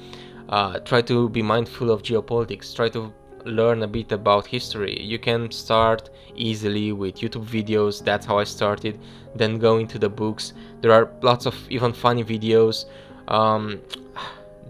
Uh, 0.48 0.78
try 0.80 1.02
to 1.02 1.28
be 1.28 1.42
mindful 1.42 1.90
of 1.90 2.02
geopolitics. 2.02 2.74
Try 2.74 2.88
to 2.90 3.12
learn 3.44 3.82
a 3.82 3.88
bit 3.88 4.12
about 4.12 4.46
history. 4.46 5.00
You 5.02 5.18
can 5.18 5.50
start 5.50 6.10
easily 6.36 6.92
with 6.92 7.16
youtube 7.16 7.46
videos. 7.46 8.04
That's 8.04 8.26
how 8.26 8.38
i 8.38 8.44
started. 8.44 8.98
Then 9.34 9.58
go 9.58 9.78
into 9.78 9.98
the 9.98 10.08
books. 10.08 10.52
There 10.80 10.92
are 10.92 11.10
lots 11.22 11.46
of 11.46 11.56
even 11.70 11.92
funny 11.92 12.24
videos. 12.24 12.84
Um, 13.28 13.80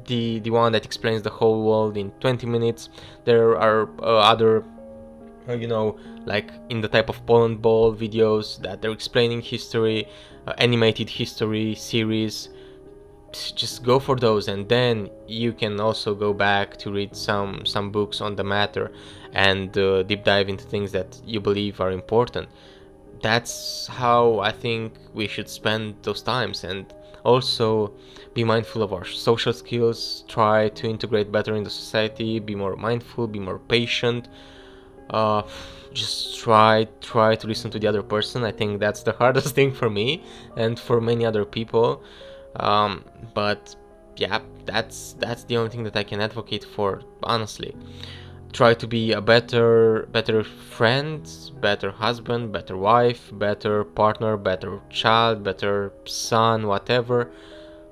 the 0.07 0.41
the 0.41 0.51
one 0.51 0.73
that 0.73 0.85
explains 0.85 1.23
the 1.23 1.31
whole 1.31 1.65
world 1.65 1.97
in 1.97 2.11
20 2.21 2.47
minutes. 2.47 2.89
There 3.25 3.57
are 3.57 3.89
uh, 4.01 4.33
other 4.33 4.65
uh, 5.49 5.53
you 5.53 5.67
know 5.67 5.99
like 6.25 6.51
in 6.69 6.81
the 6.81 6.89
type 6.89 7.09
of 7.09 7.25
Poland 7.27 7.61
ball 7.63 7.95
videos 7.95 8.61
that 8.63 8.81
they're 8.81 8.93
explaining 8.93 9.41
history 9.41 10.07
uh, 10.47 10.53
animated 10.59 11.09
history 11.09 11.75
series 11.75 12.49
just 13.33 13.83
go 13.83 13.99
for 13.99 14.17
those. 14.17 14.49
And 14.49 14.69
then 14.69 15.11
you 15.27 15.53
can 15.53 15.81
also 15.81 16.15
go 16.15 16.33
back 16.33 16.77
to 16.79 16.93
read 16.93 17.17
some 17.17 17.65
some 17.65 17.91
books 17.91 18.21
on 18.21 18.37
the 18.37 18.45
matter 18.45 18.93
and 19.33 19.77
uh, 19.77 20.03
deep 20.03 20.25
dive 20.25 20.49
into 20.49 20.65
things 20.65 20.93
that 20.93 21.21
you 21.25 21.41
believe 21.41 21.81
are 21.81 21.91
important. 21.91 22.49
That's 23.23 23.87
how 23.87 24.41
i 24.41 24.51
think 24.51 24.95
we 25.15 25.29
should 25.29 25.49
spend 25.49 25.95
those 26.03 26.23
times. 26.23 26.65
And 26.65 26.93
also 27.25 27.93
be 28.35 28.45
mindful 28.45 28.83
of 28.83 28.93
our 28.93 29.05
social 29.05 29.53
skills. 29.53 30.25
Try 30.29 30.69
to 30.71 30.89
integrate 30.89 31.31
better 31.31 31.55
in 31.55 31.63
the 31.63 31.71
society. 31.71 32.41
Be 32.41 32.55
more 32.55 32.77
mindful. 32.77 33.27
Be 33.29 33.39
more 33.39 33.59
patient 33.59 34.29
uh, 35.13 35.43
just 35.93 36.39
try 36.39 36.87
try 37.01 37.35
to 37.37 37.47
listen 37.47 37.71
to 37.71 37.79
the 37.79 37.87
other 37.87 38.03
person. 38.03 38.45
I 38.45 38.53
think 38.53 38.81
that's 38.81 39.03
the 39.03 39.13
hardest 39.21 39.55
thing 39.55 39.73
for 39.73 39.91
me 39.91 40.23
and 40.57 40.79
for 40.79 41.01
many 41.01 41.25
other 41.25 41.45
people. 41.45 42.03
Um, 42.57 43.05
but 43.35 43.77
yeah 44.17 44.41
that's 44.67 45.15
that's 45.19 45.45
the 45.45 45.57
only 45.57 45.71
thing 45.71 45.85
that 45.85 45.97
i 45.97 46.03
can 46.03 46.21
advocate 46.21 46.65
for 46.65 47.03
honestly. 47.23 47.75
Try 48.53 48.75
to 48.75 48.87
be 48.87 49.13
a 49.13 49.21
better 49.21 50.07
better 50.13 50.45
friend 50.45 51.27
better 51.61 51.91
husband 51.91 52.53
better 52.53 52.77
wife 52.77 53.31
better 53.33 53.85
partner 53.85 54.37
better 54.37 54.81
child 54.91 55.43
better 55.43 55.93
son 56.05 56.67
whatever. 56.67 57.31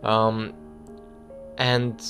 Um, 0.03 0.53
and 1.57 2.03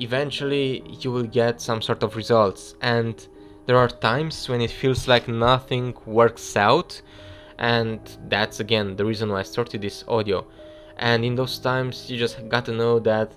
eventually 0.00 0.84
you 1.00 1.10
will 1.10 1.24
get 1.24 1.60
some 1.60 1.82
sort 1.82 2.02
of 2.04 2.14
results. 2.14 2.74
And 2.80 3.26
there 3.68 3.76
are 3.76 3.88
times 3.88 4.48
when 4.48 4.62
it 4.62 4.70
feels 4.70 5.06
like 5.06 5.28
nothing 5.28 5.94
works 6.06 6.56
out 6.56 7.02
and 7.58 8.00
that's 8.30 8.60
again 8.60 8.96
the 8.96 9.04
reason 9.04 9.28
why 9.28 9.40
i 9.40 9.42
started 9.42 9.82
this 9.82 10.04
audio. 10.08 10.46
And 10.96 11.22
in 11.22 11.34
those 11.34 11.58
times 11.58 12.10
you 12.10 12.16
just 12.16 12.48
got 12.48 12.64
to 12.64 12.72
know 12.72 12.98
that 13.00 13.30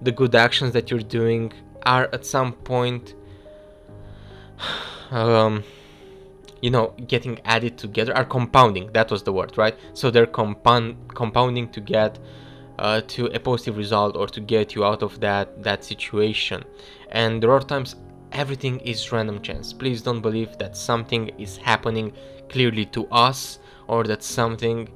the 0.00 0.12
good 0.12 0.34
actions 0.36 0.72
that 0.74 0.92
you're 0.92 1.08
doing 1.20 1.52
are 1.84 2.08
at 2.12 2.24
some 2.24 2.52
point 2.52 3.14
um, 5.10 5.64
you 6.62 6.70
know 6.70 6.94
getting 7.08 7.40
added 7.44 7.76
together 7.76 8.16
are 8.16 8.24
compounding. 8.24 8.92
That 8.92 9.10
was 9.10 9.24
the 9.24 9.32
word 9.32 9.58
right? 9.58 9.76
So 9.92 10.08
they're 10.08 10.32
compound 10.40 11.12
compounding 11.16 11.68
to 11.72 11.80
get 11.80 12.20
uh, 12.78 13.00
to 13.08 13.26
a 13.26 13.40
positive 13.40 13.76
result 13.76 14.14
or 14.16 14.28
to 14.28 14.40
get 14.40 14.76
you 14.76 14.84
out 14.84 15.02
of 15.02 15.18
that 15.18 15.64
that 15.64 15.82
situation. 15.82 16.62
And 17.10 17.42
there 17.42 17.50
are 17.50 17.60
times 17.60 17.96
everything 18.34 18.78
is 18.80 19.12
random 19.12 19.40
chance 19.40 19.72
please 19.72 20.02
don't 20.02 20.20
believe 20.20 20.56
that 20.58 20.76
something 20.76 21.28
is 21.38 21.56
happening 21.56 22.12
clearly 22.48 22.84
to 22.86 23.06
us 23.08 23.58
or 23.88 24.04
that 24.04 24.22
something 24.22 24.88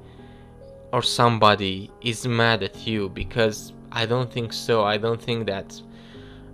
or 0.93 1.03
somebody 1.03 1.91
is 2.03 2.27
mad 2.27 2.63
at 2.63 2.87
you 2.87 3.09
because 3.09 3.73
i 3.93 4.05
don't 4.05 4.33
think 4.33 4.53
so 4.53 4.85
i 4.85 4.97
don't 4.97 5.23
think 5.23 5.47
that 5.47 5.81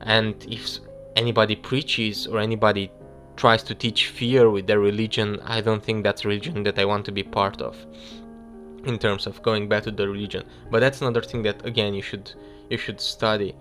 and 0.03 0.47
if 0.49 0.79
anybody 1.17 1.57
preaches 1.57 2.27
or 2.27 2.39
anybody 2.39 2.91
tries 3.37 3.63
to 3.65 3.75
teach 3.75 4.09
fear 4.09 4.51
with 4.51 4.67
their 4.67 4.79
religion, 4.79 5.41
I 5.45 5.61
don't 5.61 5.83
think 5.83 6.05
that's 6.05 6.25
religion 6.25 6.63
that 6.65 6.79
I 6.79 6.85
want 6.85 7.05
to 7.07 7.13
be 7.13 7.23
part 7.23 7.61
of 7.61 7.77
in 8.85 8.99
terms 8.99 9.27
of 9.27 9.43
going 9.43 9.69
back 9.69 9.83
to 9.85 9.91
the 9.91 10.09
religion. 10.09 10.45
But 10.71 10.81
that's 10.81 11.01
another 11.01 11.23
thing 11.23 11.43
that 11.45 11.65
again 11.65 11.95
you 11.95 12.03
should 12.03 12.33
you 12.71 12.79
should 12.79 13.01
study. 13.01 13.55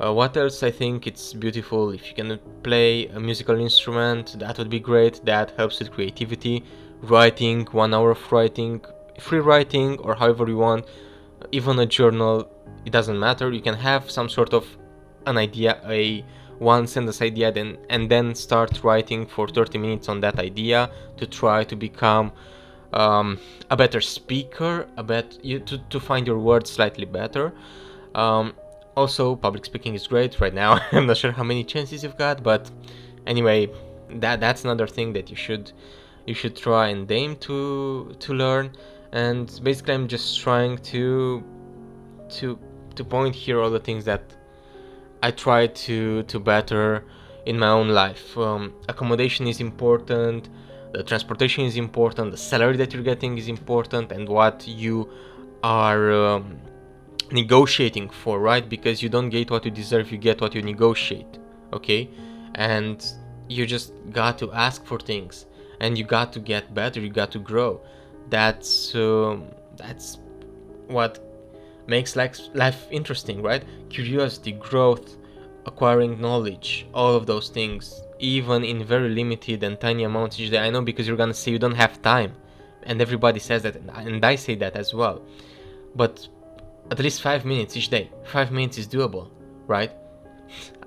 Uh, 0.00 0.12
what 0.12 0.36
else? 0.36 0.62
I 0.62 0.70
think 0.70 1.06
it's 1.06 1.32
beautiful 1.32 1.90
if 1.90 2.08
you 2.08 2.14
can 2.14 2.38
play 2.62 3.06
a 3.08 3.18
musical 3.18 3.58
instrument. 3.58 4.36
That 4.38 4.56
would 4.58 4.70
be 4.70 4.78
great. 4.78 5.20
That 5.24 5.50
helps 5.56 5.80
with 5.80 5.90
creativity. 5.90 6.64
Writing, 7.02 7.66
one 7.72 7.94
hour 7.94 8.12
of 8.12 8.32
writing, 8.32 8.80
free 9.18 9.40
writing, 9.40 9.98
or 9.98 10.14
however 10.14 10.46
you 10.48 10.58
want. 10.58 10.86
Even 11.50 11.78
a 11.80 11.86
journal, 11.86 12.48
it 12.84 12.92
doesn't 12.92 13.18
matter. 13.18 13.50
You 13.50 13.60
can 13.60 13.74
have 13.74 14.08
some 14.10 14.28
sort 14.28 14.54
of 14.54 14.66
an 15.26 15.36
idea, 15.36 15.80
a 15.88 16.24
one 16.58 16.86
sentence 16.86 17.22
idea 17.22 17.52
then 17.52 17.78
and 17.88 18.10
then 18.10 18.34
start 18.34 18.82
writing 18.82 19.26
for 19.26 19.48
30 19.48 19.78
minutes 19.78 20.08
on 20.08 20.20
that 20.20 20.38
idea 20.38 20.90
to 21.16 21.26
try 21.26 21.64
to 21.64 21.76
become 21.76 22.32
um, 22.92 23.38
a 23.70 23.76
better 23.76 24.00
speaker 24.00 24.86
a 24.96 25.02
bet 25.02 25.38
you 25.44 25.60
to, 25.60 25.78
to 25.90 26.00
find 26.00 26.26
your 26.26 26.38
words 26.38 26.70
slightly 26.70 27.04
better 27.04 27.52
um, 28.14 28.54
also 28.98 29.36
public 29.46 29.64
speaking 29.64 29.94
is 29.94 30.06
great 30.06 30.32
right 30.40 30.54
now 30.64 30.70
i'm 30.92 31.06
not 31.06 31.16
sure 31.16 31.32
how 31.32 31.46
many 31.52 31.62
chances 31.64 32.02
you've 32.02 32.18
got 32.26 32.42
but 32.42 32.70
anyway 33.26 33.58
that 34.24 34.40
that's 34.40 34.62
another 34.64 34.86
thing 34.86 35.12
that 35.12 35.26
you 35.30 35.36
should 35.36 35.72
you 36.26 36.34
should 36.34 36.56
try 36.56 36.88
and 36.88 37.10
aim 37.10 37.36
to 37.36 37.56
to 38.18 38.30
learn 38.34 38.66
and 39.12 39.60
basically 39.62 39.94
i'm 39.94 40.08
just 40.08 40.40
trying 40.40 40.76
to 40.78 41.42
to 42.28 42.58
to 42.98 43.04
point 43.04 43.34
here 43.34 43.60
all 43.62 43.70
the 43.70 43.84
things 43.88 44.04
that 44.04 44.24
I 45.22 45.30
try 45.30 45.66
to 45.66 46.22
to 46.24 46.38
better 46.38 47.04
in 47.46 47.58
my 47.58 47.68
own 47.68 47.88
life. 47.88 48.36
Um, 48.36 48.74
accommodation 48.88 49.46
is 49.46 49.60
important, 49.60 50.48
the 50.92 51.02
transportation 51.02 51.64
is 51.64 51.76
important, 51.76 52.30
the 52.30 52.36
salary 52.36 52.76
that 52.76 52.92
you're 52.92 53.02
getting 53.12 53.36
is 53.38 53.48
important, 53.48 54.12
and 54.12 54.28
what 54.28 54.66
you 54.68 55.08
are 55.62 56.12
um, 56.12 56.58
negotiating 57.30 58.08
for, 58.08 58.40
right? 58.40 58.68
Because 58.68 59.02
you 59.02 59.08
don't 59.08 59.30
get 59.30 59.50
what 59.50 59.64
you 59.64 59.70
deserve, 59.70 60.10
you 60.10 60.18
get 60.18 60.40
what 60.40 60.54
you 60.54 60.62
negotiate, 60.62 61.38
okay? 61.72 62.08
And 62.54 63.04
you 63.48 63.66
just 63.66 63.92
got 64.12 64.38
to 64.38 64.52
ask 64.52 64.84
for 64.84 64.98
things, 64.98 65.46
and 65.80 65.96
you 65.96 66.04
got 66.04 66.32
to 66.34 66.40
get 66.40 66.74
better, 66.74 67.00
you 67.00 67.10
got 67.10 67.30
to 67.32 67.38
grow. 67.38 67.80
That's 68.28 68.94
um, 68.94 69.48
that's 69.76 70.18
what 70.86 71.24
makes 71.86 72.16
life, 72.16 72.38
life 72.54 72.86
interesting, 72.90 73.42
right? 73.42 73.64
Curiosity, 73.88 74.52
growth, 74.52 75.16
acquiring 75.66 76.20
knowledge, 76.20 76.86
all 76.92 77.14
of 77.14 77.26
those 77.26 77.48
things, 77.48 78.02
even 78.18 78.64
in 78.64 78.84
very 78.84 79.08
limited 79.08 79.62
and 79.62 79.80
tiny 79.80 80.04
amounts 80.04 80.38
each 80.38 80.50
day. 80.50 80.58
I 80.58 80.70
know 80.70 80.82
because 80.82 81.06
you're 81.06 81.16
gonna 81.16 81.34
say 81.34 81.50
you 81.50 81.58
don't 81.58 81.74
have 81.74 82.02
time, 82.02 82.32
and 82.82 83.00
everybody 83.00 83.40
says 83.40 83.62
that, 83.62 83.76
and 83.76 84.24
I 84.24 84.34
say 84.36 84.54
that 84.56 84.76
as 84.76 84.92
well. 84.92 85.22
But 85.94 86.28
at 86.90 86.98
least 86.98 87.22
five 87.22 87.44
minutes 87.44 87.76
each 87.76 87.88
day, 87.88 88.10
five 88.24 88.50
minutes 88.50 88.78
is 88.78 88.88
doable, 88.88 89.30
right? 89.66 89.92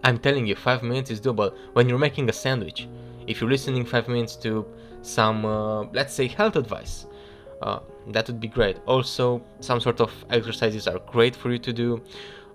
I'm 0.03 0.17
telling 0.17 0.47
you, 0.47 0.55
five 0.55 0.81
minutes 0.81 1.11
is 1.11 1.21
doable. 1.21 1.55
When 1.73 1.87
you're 1.87 1.99
making 1.99 2.29
a 2.29 2.33
sandwich, 2.33 2.87
if 3.27 3.39
you're 3.39 3.49
listening 3.49 3.85
five 3.85 4.07
minutes 4.07 4.35
to 4.37 4.65
some, 5.03 5.45
uh, 5.45 5.83
let's 5.93 6.13
say, 6.13 6.27
health 6.27 6.55
advice, 6.55 7.05
uh, 7.61 7.79
that 8.07 8.27
would 8.27 8.39
be 8.39 8.47
great. 8.47 8.79
Also, 8.87 9.41
some 9.59 9.79
sort 9.79 10.01
of 10.01 10.11
exercises 10.31 10.87
are 10.87 10.99
great 10.99 11.35
for 11.35 11.51
you 11.51 11.59
to 11.59 11.71
do. 11.71 12.01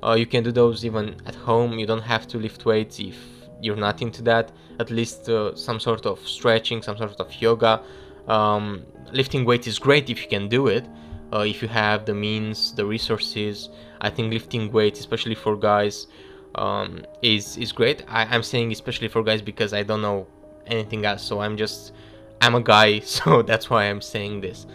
Uh, 0.02 0.14
you 0.14 0.26
can 0.26 0.42
do 0.42 0.50
those 0.50 0.84
even 0.84 1.16
at 1.26 1.34
home. 1.34 1.78
You 1.78 1.86
don't 1.86 2.02
have 2.02 2.26
to 2.28 2.38
lift 2.38 2.64
weights 2.64 2.98
if 2.98 3.16
you're 3.62 3.76
not 3.76 4.02
into 4.02 4.22
that. 4.22 4.50
At 4.80 4.90
least 4.90 5.28
uh, 5.28 5.54
some 5.54 5.78
sort 5.78 6.04
of 6.04 6.18
stretching, 6.26 6.82
some 6.82 6.96
sort 6.98 7.18
of 7.20 7.40
yoga. 7.40 7.80
Um, 8.26 8.84
lifting 9.12 9.44
weight 9.44 9.66
is 9.66 9.78
great 9.78 10.10
if 10.10 10.22
you 10.22 10.28
can 10.28 10.48
do 10.48 10.66
it. 10.66 10.84
Uh, 11.32 11.40
if 11.40 11.60
you 11.60 11.68
have 11.68 12.04
the 12.04 12.14
means, 12.14 12.72
the 12.72 12.84
resources. 12.84 13.68
I 14.00 14.10
think 14.10 14.32
lifting 14.32 14.70
weights, 14.70 15.00
especially 15.00 15.34
for 15.34 15.56
guys, 15.56 16.06
um, 16.54 17.04
is 17.22 17.56
is 17.56 17.72
great. 17.72 18.04
I, 18.08 18.24
I'm 18.24 18.42
saying 18.42 18.72
especially 18.72 19.08
for 19.08 19.22
guys 19.22 19.42
because 19.42 19.72
I 19.72 19.82
don't 19.82 20.02
know 20.02 20.26
anything 20.66 21.04
else, 21.04 21.22
so 21.22 21.40
I'm 21.40 21.56
just 21.56 21.92
I'm 22.40 22.54
a 22.54 22.60
guy, 22.60 23.00
so 23.16 23.42
that's 23.42 23.70
why 23.70 23.84
I'm 23.84 24.00
saying 24.00 24.40
this. 24.40 24.66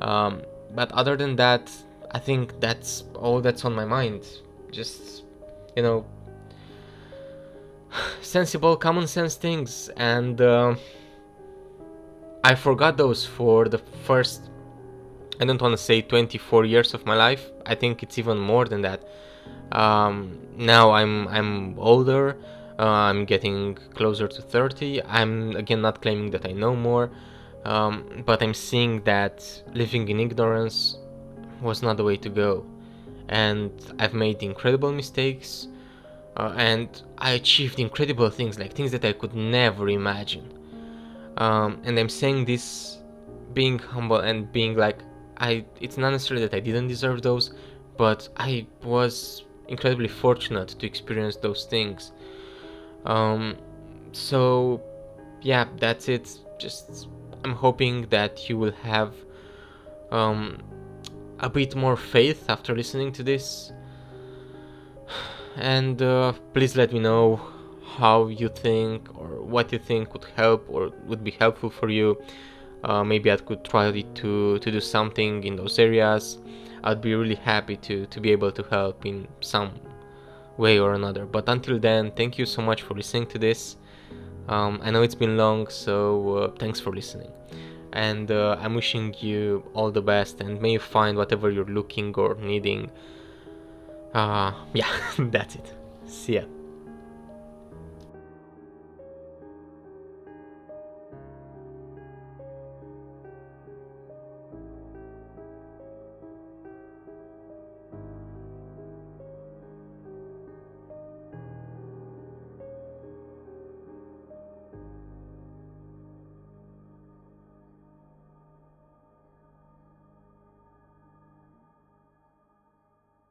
Um, 0.00 0.42
but 0.74 0.90
other 0.92 1.16
than 1.16 1.36
that, 1.36 1.70
I 2.10 2.18
think 2.18 2.60
that's 2.60 3.04
all 3.14 3.40
that's 3.40 3.64
on 3.64 3.74
my 3.74 3.84
mind. 3.84 4.26
Just 4.70 5.24
you 5.76 5.82
know, 5.82 6.04
sensible, 8.20 8.76
common 8.76 9.06
sense 9.06 9.36
things, 9.36 9.88
and 9.96 10.40
uh, 10.40 10.74
I 12.42 12.54
forgot 12.54 12.96
those 12.96 13.24
for 13.24 13.68
the 13.68 13.78
first. 13.78 14.50
I 15.40 15.44
don't 15.44 15.60
want 15.60 15.72
to 15.72 15.82
say 15.82 16.02
24 16.02 16.64
years 16.64 16.94
of 16.94 17.04
my 17.06 17.14
life. 17.14 17.50
I 17.66 17.74
think 17.74 18.02
it's 18.02 18.18
even 18.18 18.38
more 18.38 18.64
than 18.66 18.82
that. 18.82 19.02
Um, 19.72 20.38
now 20.56 20.92
I'm 20.92 21.28
I'm 21.28 21.78
older. 21.78 22.36
Uh, 22.78 23.10
I'm 23.10 23.24
getting 23.24 23.76
closer 23.94 24.26
to 24.28 24.42
30. 24.42 25.02
I'm 25.04 25.56
again 25.56 25.80
not 25.80 26.02
claiming 26.02 26.30
that 26.30 26.46
I 26.46 26.52
know 26.52 26.74
more, 26.74 27.10
um, 27.64 28.22
but 28.26 28.42
I'm 28.42 28.54
seeing 28.54 29.02
that 29.04 29.62
living 29.72 30.08
in 30.08 30.20
ignorance 30.20 30.96
was 31.60 31.82
not 31.82 31.96
the 31.96 32.04
way 32.04 32.16
to 32.16 32.28
go. 32.28 32.66
And 33.28 33.70
I've 33.98 34.14
made 34.14 34.42
incredible 34.42 34.92
mistakes, 34.92 35.68
uh, 36.36 36.52
and 36.56 36.88
I 37.18 37.32
achieved 37.32 37.80
incredible 37.80 38.28
things, 38.30 38.58
like 38.58 38.74
things 38.74 38.90
that 38.90 39.04
I 39.04 39.12
could 39.12 39.34
never 39.34 39.88
imagine. 39.88 40.52
Um, 41.36 41.80
and 41.84 41.98
I'm 41.98 42.08
saying 42.08 42.44
this 42.44 42.98
being 43.54 43.78
humble 43.78 44.18
and 44.18 44.52
being 44.52 44.76
like, 44.76 44.98
I. 45.38 45.64
It's 45.80 45.96
not 45.96 46.10
necessarily 46.10 46.46
that 46.46 46.54
I 46.56 46.60
didn't 46.60 46.88
deserve 46.88 47.22
those, 47.22 47.52
but 47.96 48.28
I 48.36 48.66
was 48.82 49.44
incredibly 49.68 50.08
fortunate 50.08 50.68
to 50.68 50.86
experience 50.86 51.36
those 51.36 51.64
things. 51.64 52.12
Um, 53.04 53.56
so, 54.12 54.82
yeah, 55.42 55.66
that's 55.78 56.08
it. 56.08 56.38
Just 56.58 57.08
I'm 57.44 57.54
hoping 57.54 58.06
that 58.08 58.48
you 58.48 58.58
will 58.58 58.72
have 58.82 59.14
um, 60.10 60.58
a 61.40 61.50
bit 61.50 61.76
more 61.76 61.96
faith 61.96 62.48
after 62.48 62.74
listening 62.74 63.12
to 63.12 63.22
this. 63.22 63.72
And 65.56 66.02
uh, 66.02 66.32
please 66.52 66.74
let 66.74 66.92
me 66.92 66.98
know 66.98 67.40
how 67.96 68.26
you 68.26 68.48
think 68.48 69.08
or 69.16 69.40
what 69.40 69.70
you 69.72 69.78
think 69.78 70.12
would 70.12 70.26
help 70.34 70.66
or 70.68 70.90
would 71.06 71.22
be 71.22 71.30
helpful 71.30 71.70
for 71.70 71.88
you. 71.88 72.20
Uh, 72.84 73.02
maybe 73.02 73.30
I 73.32 73.36
could 73.36 73.64
try 73.64 73.90
to, 73.90 74.58
to 74.58 74.70
do 74.70 74.80
something 74.80 75.42
in 75.42 75.56
those 75.56 75.78
areas. 75.78 76.38
I'd 76.82 77.00
be 77.00 77.14
really 77.14 77.36
happy 77.36 77.76
to, 77.78 78.04
to 78.06 78.20
be 78.20 78.30
able 78.30 78.52
to 78.52 78.62
help 78.64 79.06
in 79.06 79.26
some 79.40 79.72
way 80.58 80.78
or 80.78 80.92
another. 80.92 81.24
But 81.24 81.48
until 81.48 81.78
then, 81.78 82.12
thank 82.12 82.38
you 82.38 82.44
so 82.44 82.60
much 82.60 82.82
for 82.82 82.94
listening 82.94 83.26
to 83.28 83.38
this. 83.38 83.76
Um, 84.48 84.80
I 84.82 84.90
know 84.90 85.02
it's 85.02 85.14
been 85.14 85.38
long, 85.38 85.68
so 85.68 86.36
uh, 86.36 86.50
thanks 86.58 86.78
for 86.78 86.92
listening. 86.92 87.30
And 87.94 88.30
uh, 88.30 88.58
I'm 88.60 88.74
wishing 88.74 89.14
you 89.18 89.64
all 89.72 89.90
the 89.90 90.02
best, 90.02 90.40
and 90.40 90.60
may 90.60 90.72
you 90.72 90.78
find 90.78 91.16
whatever 91.16 91.50
you're 91.50 91.64
looking 91.64 92.14
or 92.16 92.34
needing. 92.34 92.90
Uh, 94.12 94.52
yeah, 94.74 94.90
that's 95.18 95.54
it. 95.54 95.72
See 96.06 96.34
ya. 96.34 96.42